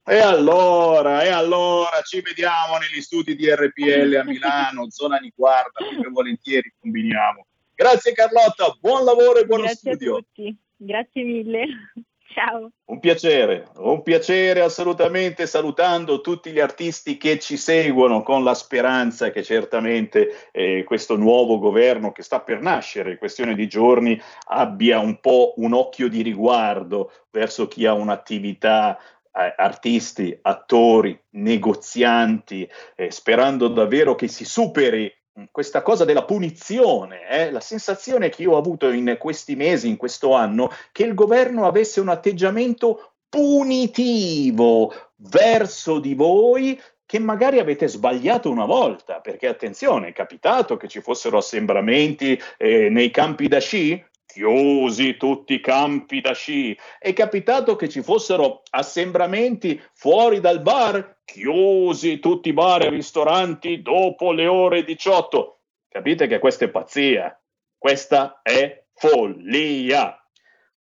[0.05, 5.85] E allora, e allora ci vediamo negli studi di RPL a Milano, zona di guarda,
[6.01, 7.47] più volentieri combiniamo.
[7.75, 10.13] Grazie Carlotta, buon lavoro e buon Grazie studio.
[10.13, 11.67] Grazie a tutti, grazie mille.
[12.31, 12.71] Ciao.
[12.85, 19.31] Un piacere, un piacere assolutamente salutando tutti gli artisti che ci seguono con la speranza
[19.31, 25.21] che certamente eh, questo nuovo governo che sta per nascere, questione di giorni, abbia un
[25.21, 33.69] po' un occhio di riguardo verso chi ha un'attività eh, artisti, attori, negozianti, eh, sperando
[33.69, 35.11] davvero che si superi
[35.51, 37.51] questa cosa della punizione, eh?
[37.51, 41.67] la sensazione che io ho avuto in questi mesi, in questo anno, che il governo
[41.67, 50.09] avesse un atteggiamento punitivo verso di voi che magari avete sbagliato una volta, perché attenzione,
[50.09, 54.05] è capitato che ci fossero assembramenti eh, nei campi da sci?
[54.31, 56.79] Chiusi tutti i campi da sci.
[56.99, 63.81] È capitato che ci fossero assembramenti fuori dal bar, chiusi tutti i bar e ristoranti
[63.81, 65.61] dopo le ore 18.
[65.89, 67.41] Capite che questa è pazzia,
[67.79, 70.13] questa è follia.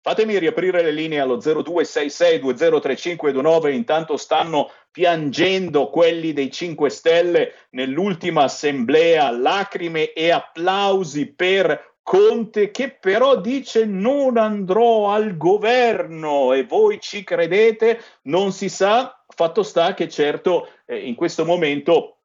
[0.01, 9.31] Fatemi riaprire le linee allo 0266203529, intanto stanno piangendo quelli dei 5 Stelle nell'ultima assemblea,
[9.31, 17.23] lacrime e applausi per Conte che però dice non andrò al governo e voi ci
[17.23, 22.21] credete, non si sa, fatto sta che certo eh, in questo momento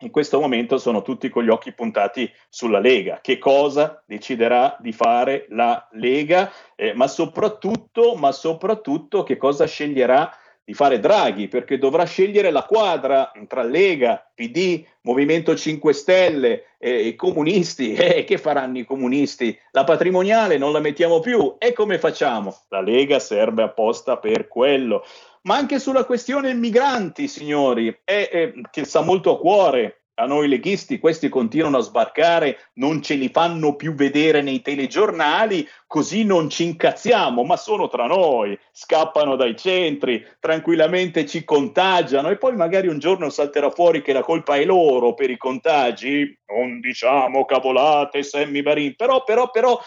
[0.00, 3.20] in questo momento sono tutti con gli occhi puntati sulla Lega.
[3.20, 6.50] Che cosa deciderà di fare la Lega?
[6.74, 10.32] Eh, ma, soprattutto, ma soprattutto che cosa sceglierà
[10.68, 17.06] di fare Draghi, perché dovrà scegliere la quadra tra Lega, PD, Movimento 5 Stelle e
[17.06, 17.94] i comunisti.
[17.94, 19.58] E eh, che faranno i comunisti?
[19.70, 21.54] La patrimoniale non la mettiamo più.
[21.56, 22.54] E come facciamo?
[22.68, 25.06] La Lega serve apposta per quello.
[25.44, 30.48] Ma anche sulla questione migranti, signori, è, è, che sta molto a cuore a noi
[30.48, 36.50] leghisti questi continuano a sbarcare, non ce li fanno più vedere nei telegiornali, così non
[36.50, 42.88] ci incazziamo, ma sono tra noi, scappano dai centri, tranquillamente ci contagiano e poi magari
[42.88, 48.24] un giorno salterà fuori che la colpa è loro per i contagi, non diciamo cavolate,
[48.24, 49.80] Sammy Barin, però, però, però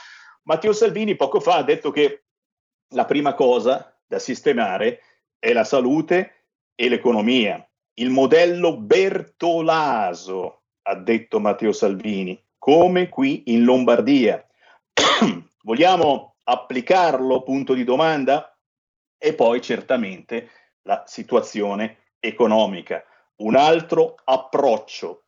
[0.44, 2.24] Matteo Salvini poco fa ha detto che
[2.94, 5.02] la prima cosa da sistemare
[5.38, 7.66] è la salute e l'economia
[7.96, 14.46] il modello Bertolaso, ha detto Matteo Salvini, come qui in Lombardia.
[15.64, 17.44] Vogliamo applicarlo?
[17.44, 18.56] Punto di domanda.
[19.18, 20.50] E poi certamente
[20.84, 23.04] la situazione economica.
[23.38, 25.26] Un altro approccio.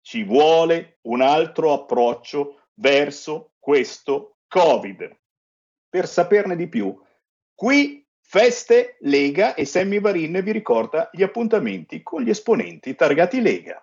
[0.00, 5.16] Ci vuole un altro approccio verso questo Covid.
[5.88, 6.96] Per saperne di più,
[7.54, 13.80] qui Feste, Lega e Sammy Varin vi ricorda gli appuntamenti con gli esponenti targati Lega.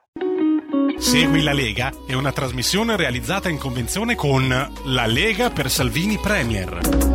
[0.97, 7.12] Segui la Lega è una trasmissione realizzata in convenzione con La Lega per Salvini Premier.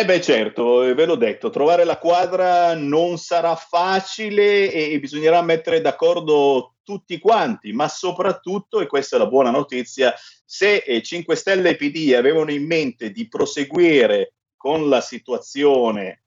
[0.00, 5.82] Eh beh certo, ve l'ho detto, trovare la quadra non sarà facile e bisognerà mettere
[5.82, 11.76] d'accordo tutti quanti, ma soprattutto, e questa è la buona notizia, se 5 Stelle e
[11.76, 16.22] PD avevano in mente di proseguire con la situazione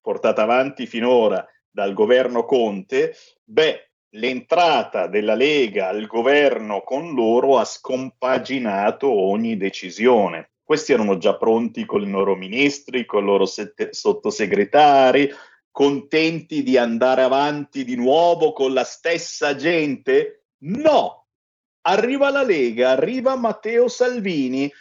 [0.00, 3.14] portata avanti finora dal governo Conte,
[3.44, 10.52] beh, l'entrata della Lega al governo con loro ha scompaginato ogni decisione.
[10.70, 15.28] Questi erano già pronti con i loro ministri, con i loro sette- sottosegretari,
[15.68, 20.44] contenti di andare avanti di nuovo con la stessa gente?
[20.58, 21.26] No,
[21.88, 24.72] arriva la Lega, arriva Matteo Salvini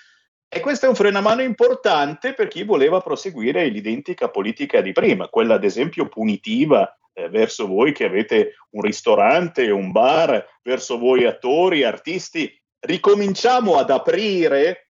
[0.47, 5.55] e questo è un frenamano importante per chi voleva proseguire l'identica politica di prima, quella
[5.55, 11.81] ad esempio punitiva eh, verso voi che avete un ristorante, un bar, verso voi attori,
[11.81, 12.55] artisti.
[12.77, 14.88] Ricominciamo ad aprire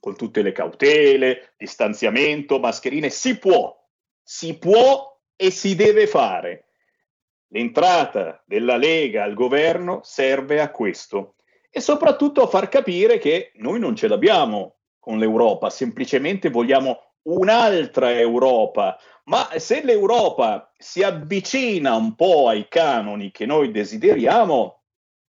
[0.00, 3.76] con tutte le cautele, distanziamento, mascherine, si può,
[4.22, 6.64] si può e si deve fare.
[7.48, 11.34] L'entrata della Lega al governo serve a questo
[11.70, 18.12] e soprattutto a far capire che noi non ce l'abbiamo con l'Europa, semplicemente vogliamo un'altra
[18.18, 18.98] Europa.
[19.24, 24.82] Ma se l'Europa si avvicina un po' ai canoni che noi desideriamo,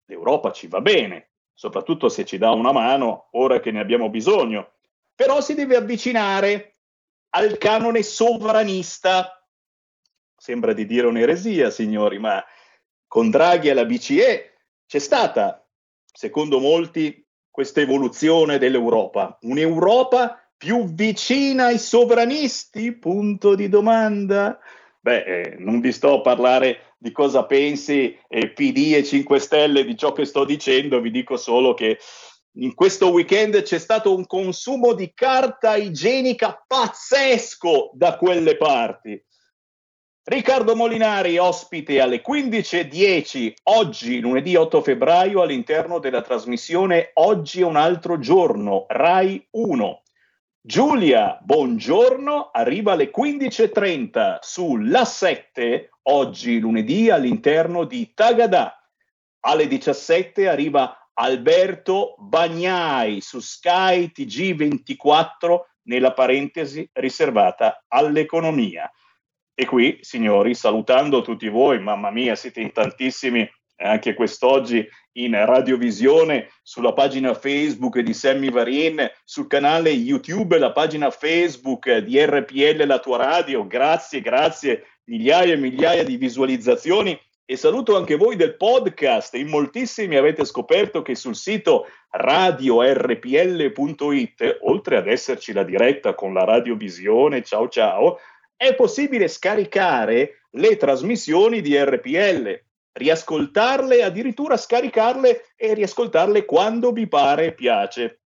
[0.07, 1.28] l'Europa ci va bene,
[1.59, 4.75] soprattutto se ci dà una mano ora che ne abbiamo bisogno.
[5.15, 6.77] Però si deve avvicinare
[7.31, 9.39] al canone sovranista
[10.41, 12.43] Sembra di dire un'eresia, signori, ma
[13.09, 14.55] con Draghi alla BCE
[14.87, 15.67] c'è stata,
[16.13, 19.37] secondo molti, questa evoluzione dell'Europa.
[19.43, 22.93] Un'Europa più vicina ai sovranisti?
[22.93, 24.61] Punto di domanda.
[25.01, 29.85] Beh, eh, non vi sto a parlare di cosa pensi eh, PD e 5 Stelle
[29.85, 31.99] di ciò che sto dicendo, vi dico solo che
[32.59, 39.23] in questo weekend c'è stato un consumo di carta igienica pazzesco da quelle parti.
[40.25, 47.77] Riccardo Molinari, ospite alle 15.10, oggi, lunedì 8 febbraio, all'interno della trasmissione Oggi è un
[47.77, 50.03] altro giorno, Rai 1.
[50.61, 58.77] Giulia, buongiorno, arriva alle 15.30 sulla 7, oggi lunedì, all'interno di Tagadà.
[59.47, 68.91] Alle 17 arriva Alberto Bagnai su Sky TG24 nella parentesi riservata all'economia.
[69.55, 73.49] E qui, signori, salutando tutti voi, mamma mia, siete in tantissimi
[73.79, 81.11] anche quest'oggi in radiovisione, sulla pagina Facebook di Sammy Varin, sul canale YouTube, la pagina
[81.11, 83.67] Facebook di RPL La Tua Radio.
[83.67, 87.19] Grazie, grazie, migliaia e migliaia di visualizzazioni.
[87.51, 89.35] E saluto anche voi del podcast.
[89.35, 92.99] In moltissimi avete scoperto che sul sito radiorpl.it,
[94.63, 98.19] oltre ad esserci la diretta con la radiovisione, ciao ciao,
[98.55, 102.61] è possibile scaricare le trasmissioni di RPL,
[102.99, 108.21] riascoltarle, addirittura scaricarle e riascoltarle quando vi pare e piace.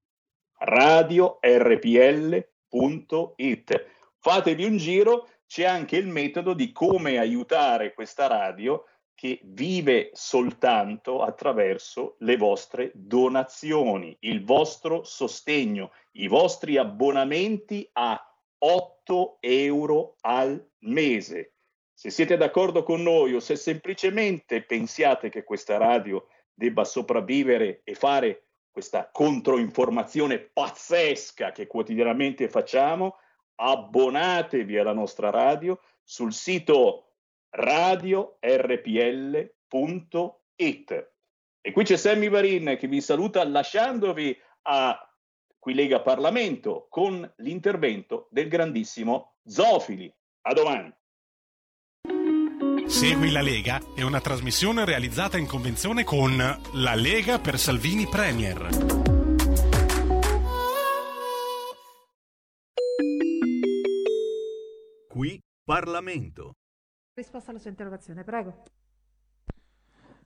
[0.58, 1.38] radiorpl.it.
[4.18, 8.84] Fatevi un giro, c'è anche il metodo di come aiutare questa radio
[9.14, 18.18] che vive soltanto attraverso le vostre donazioni, il vostro sostegno, i vostri abbonamenti a
[18.58, 21.54] 8 euro al mese.
[22.00, 27.94] Se siete d'accordo con noi o se semplicemente pensiate che questa radio debba sopravvivere e
[27.94, 33.18] fare questa controinformazione pazzesca che quotidianamente facciamo,
[33.56, 37.16] abbonatevi alla nostra radio sul sito
[37.50, 38.32] radiorpl.it.
[41.60, 44.98] E qui c'è Sammy Varin che vi saluta lasciandovi a
[45.58, 50.10] qui Lega Parlamento con l'intervento del grandissimo Zofili.
[50.46, 50.90] A domani.
[52.90, 58.68] Segui la Lega è una trasmissione realizzata in convenzione con La Lega per Salvini Premier.
[65.08, 66.56] Qui Parlamento.
[67.14, 68.64] Risposta alla sua interrogazione, prego.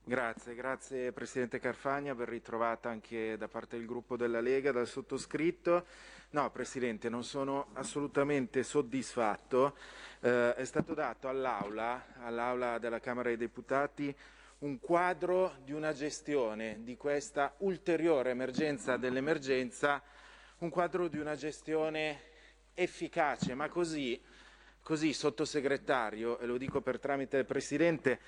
[0.07, 5.83] Grazie, grazie Presidente Carfagna, ben ritrovata anche da parte del gruppo della Lega, dal sottoscritto.
[6.29, 9.75] No, Presidente, non sono assolutamente soddisfatto.
[10.19, 14.15] Eh, è stato dato all'Aula, all'Aula della Camera dei Deputati,
[14.59, 20.03] un quadro di una gestione di questa ulteriore emergenza dell'emergenza,
[20.59, 22.19] un quadro di una gestione
[22.75, 24.21] efficace, ma così,
[24.83, 28.19] così sottosegretario, e lo dico per tramite del Presidente,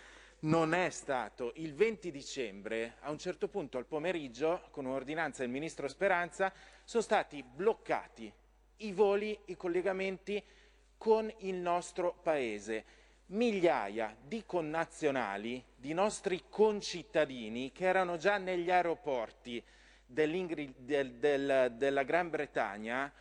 [0.41, 5.51] non è stato il 20 dicembre, a un certo punto al pomeriggio, con un'ordinanza del
[5.51, 6.53] Ministro Speranza,
[6.83, 8.31] sono stati bloccati
[8.77, 10.43] i voli, i collegamenti
[10.97, 12.95] con il nostro Paese.
[13.27, 19.61] Migliaia di connazionali, di nostri concittadini che erano già negli aeroporti
[20.05, 23.11] del, del, della Gran Bretagna,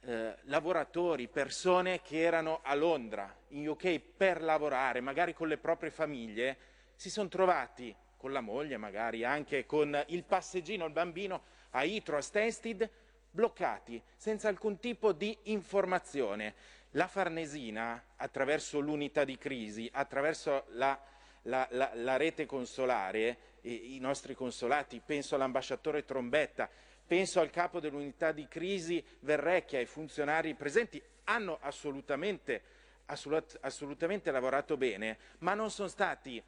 [0.00, 5.90] eh, lavoratori, persone che erano a Londra, in UK per lavorare, magari con le proprie
[5.90, 6.56] famiglie,
[6.94, 12.16] si sono trovati con la moglie, magari anche con il passeggino, il bambino, a Itro,
[12.16, 12.88] a Stansted,
[13.30, 16.54] bloccati, senza alcun tipo di informazione.
[16.92, 20.98] La Farnesina, attraverso l'unità di crisi, attraverso la,
[21.42, 26.70] la, la, la rete consolare, i nostri consolati, penso all'ambasciatore Trombetta,
[27.06, 32.62] penso al capo dell'unità di crisi Verrecchia, ai funzionari presenti, hanno assolutamente,
[33.06, 36.42] assolut- assolutamente lavorato bene, ma non sono stati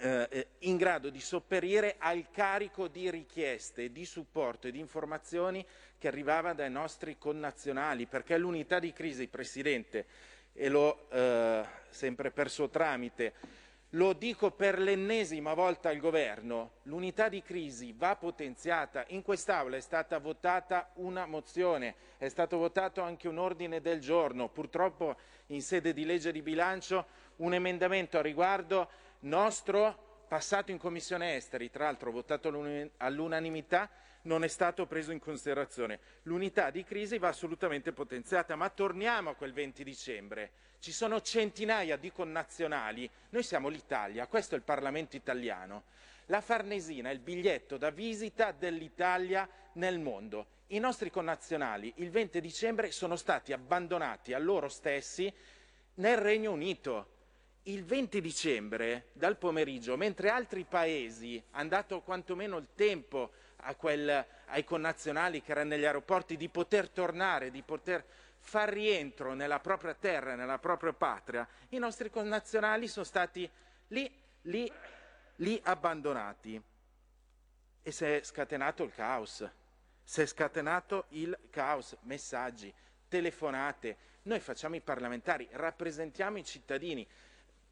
[0.00, 5.64] eh, eh, in grado di sopperire al carico di richieste, di supporto e di informazioni
[5.98, 10.06] che arrivava dai nostri connazionali, perché l'unità di crisi, Presidente,
[10.52, 13.32] e lo eh, sempre per suo tramite,
[13.92, 19.04] lo dico per l'ennesima volta al Governo, l'unità di crisi va potenziata.
[19.08, 24.48] In quest'Aula è stata votata una mozione, è stato votato anche un ordine del giorno,
[24.48, 25.16] purtroppo
[25.46, 27.06] in sede di legge di bilancio
[27.36, 28.88] un emendamento a riguardo
[29.20, 32.52] nostro passato in Commissione Esteri, tra l'altro votato
[32.98, 33.88] all'unanimità,
[34.28, 35.98] non è stato preso in considerazione.
[36.22, 40.50] L'unità di crisi va assolutamente potenziata, ma torniamo a quel 20 dicembre
[40.80, 45.84] ci sono centinaia di connazionali, noi siamo l'Italia, questo è il Parlamento italiano.
[46.26, 50.46] La Farnesina è il biglietto da visita dell'Italia nel mondo.
[50.68, 55.32] I nostri connazionali il 20 dicembre sono stati abbandonati a loro stessi
[55.94, 57.16] nel Regno Unito.
[57.64, 63.32] Il 20 dicembre, dal pomeriggio, mentre altri paesi hanno dato quantomeno il tempo
[63.76, 68.04] quel, ai connazionali che erano negli aeroporti di poter tornare, di poter
[68.38, 73.48] far rientro nella propria terra, nella propria patria, i nostri connazionali sono stati
[73.88, 74.10] lì,
[74.42, 74.70] lì,
[75.36, 76.60] lì abbandonati.
[77.82, 79.48] E si è scatenato il caos.
[80.02, 82.72] Si è scatenato il caos, messaggi,
[83.08, 83.96] telefonate.
[84.22, 87.06] Noi facciamo i parlamentari, rappresentiamo i cittadini.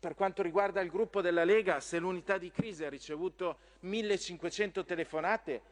[0.06, 5.62] Per quanto riguarda il gruppo della Lega, se l'unità di crisi ha ricevuto 1500 telefonate,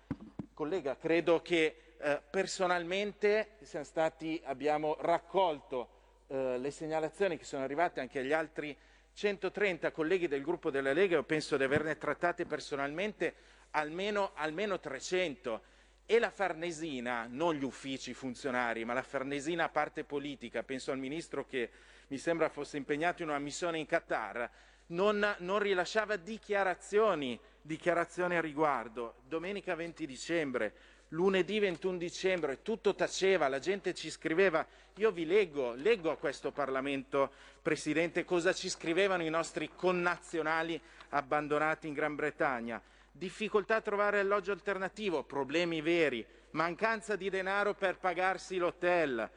[0.55, 5.89] collega, credo che eh, personalmente stati, abbiamo raccolto
[6.27, 8.77] eh, le segnalazioni che sono arrivate anche agli altri
[9.12, 13.35] 130 colleghi del gruppo della Lega, io penso di averne trattate personalmente
[13.70, 15.62] almeno, almeno 300
[16.06, 21.47] e la Farnesina, non gli uffici funzionari, ma la Farnesina parte politica, penso al ministro
[21.47, 21.70] che
[22.09, 24.51] mi sembra fosse impegnato in una missione in Qatar,
[24.86, 29.16] non, non rilasciava dichiarazioni, dichiarazioni a riguardo.
[29.26, 30.74] Domenica 20 dicembre,
[31.09, 34.66] lunedì 21 dicembre, tutto taceva, la gente ci scriveva.
[34.97, 37.32] Io vi leggo, leggo a questo Parlamento,
[37.62, 42.82] Presidente, cosa ci scrivevano i nostri connazionali abbandonati in Gran Bretagna
[43.16, 49.31] difficoltà a trovare alloggio alternativo, problemi veri, mancanza di denaro per pagarsi l'hotel,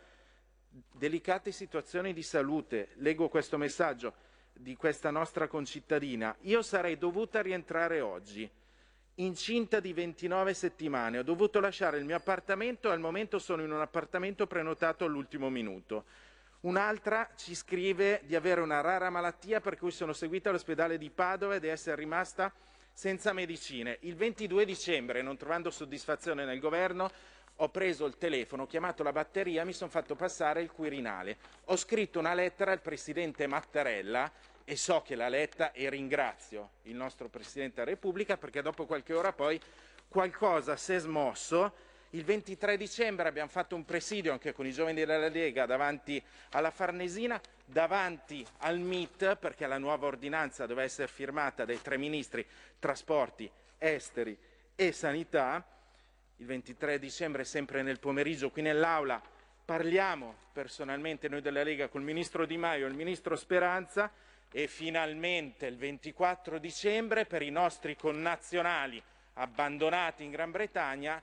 [0.91, 2.89] delicate situazioni di salute.
[2.95, 4.13] Leggo questo messaggio
[4.53, 6.35] di questa nostra concittadina.
[6.41, 8.49] Io sarei dovuta rientrare oggi,
[9.15, 11.19] incinta di 29 settimane.
[11.19, 16.05] Ho dovuto lasciare il mio appartamento al momento sono in un appartamento prenotato all'ultimo minuto.
[16.61, 21.55] Un'altra ci scrive di avere una rara malattia per cui sono seguita all'ospedale di Padova
[21.55, 22.51] ed essere rimasta
[22.91, 23.99] senza medicine.
[24.01, 27.11] Il 22 dicembre, non trovando soddisfazione nel governo,
[27.57, 31.37] ho preso il telefono, ho chiamato la batteria, mi sono fatto passare il Quirinale.
[31.65, 34.31] Ho scritto una lettera al presidente Mattarella
[34.63, 39.13] e so che l'ha letta e ringrazio il nostro Presidente della Repubblica perché dopo qualche
[39.13, 39.59] ora poi
[40.07, 41.73] qualcosa si è smosso
[42.11, 46.71] il 23 dicembre abbiamo fatto un presidio anche con i giovani della Lega davanti alla
[46.71, 52.45] Farnesina, davanti al MIT, perché la nuova ordinanza doveva essere firmata dai tre ministri
[52.79, 54.37] trasporti, esteri
[54.73, 55.65] e sanità.
[56.39, 59.19] Il 23 dicembre, sempre nel pomeriggio, qui nell'Aula,
[59.65, 64.11] parliamo personalmente noi della Lega col Ministro Di Maio e il Ministro Speranza
[64.51, 69.01] e finalmente il 24 dicembre per i nostri connazionali
[69.33, 71.19] abbandonati in Gran Bretagna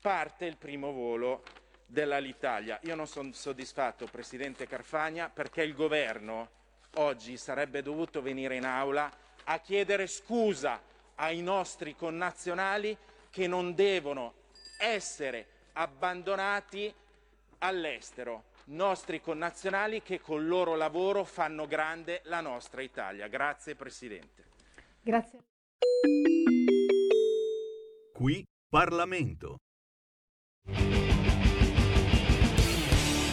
[0.00, 1.42] parte il primo volo
[1.86, 2.78] dell'Alitalia.
[2.84, 6.48] Io non sono soddisfatto, Presidente Carfagna, perché il Governo
[6.94, 9.10] oggi sarebbe dovuto venire in aula
[9.42, 10.80] a chiedere scusa
[11.16, 12.96] ai nostri connazionali
[13.30, 14.42] che non devono
[14.78, 16.92] essere abbandonati
[17.58, 23.28] all'estero, nostri connazionali che col loro lavoro fanno grande la nostra Italia.
[23.28, 24.44] Grazie Presidente.
[25.00, 25.38] Grazie.
[28.12, 29.56] Qui Parlamento.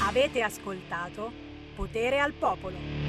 [0.01, 1.31] Avete ascoltato
[1.75, 3.00] Potere al Popolo.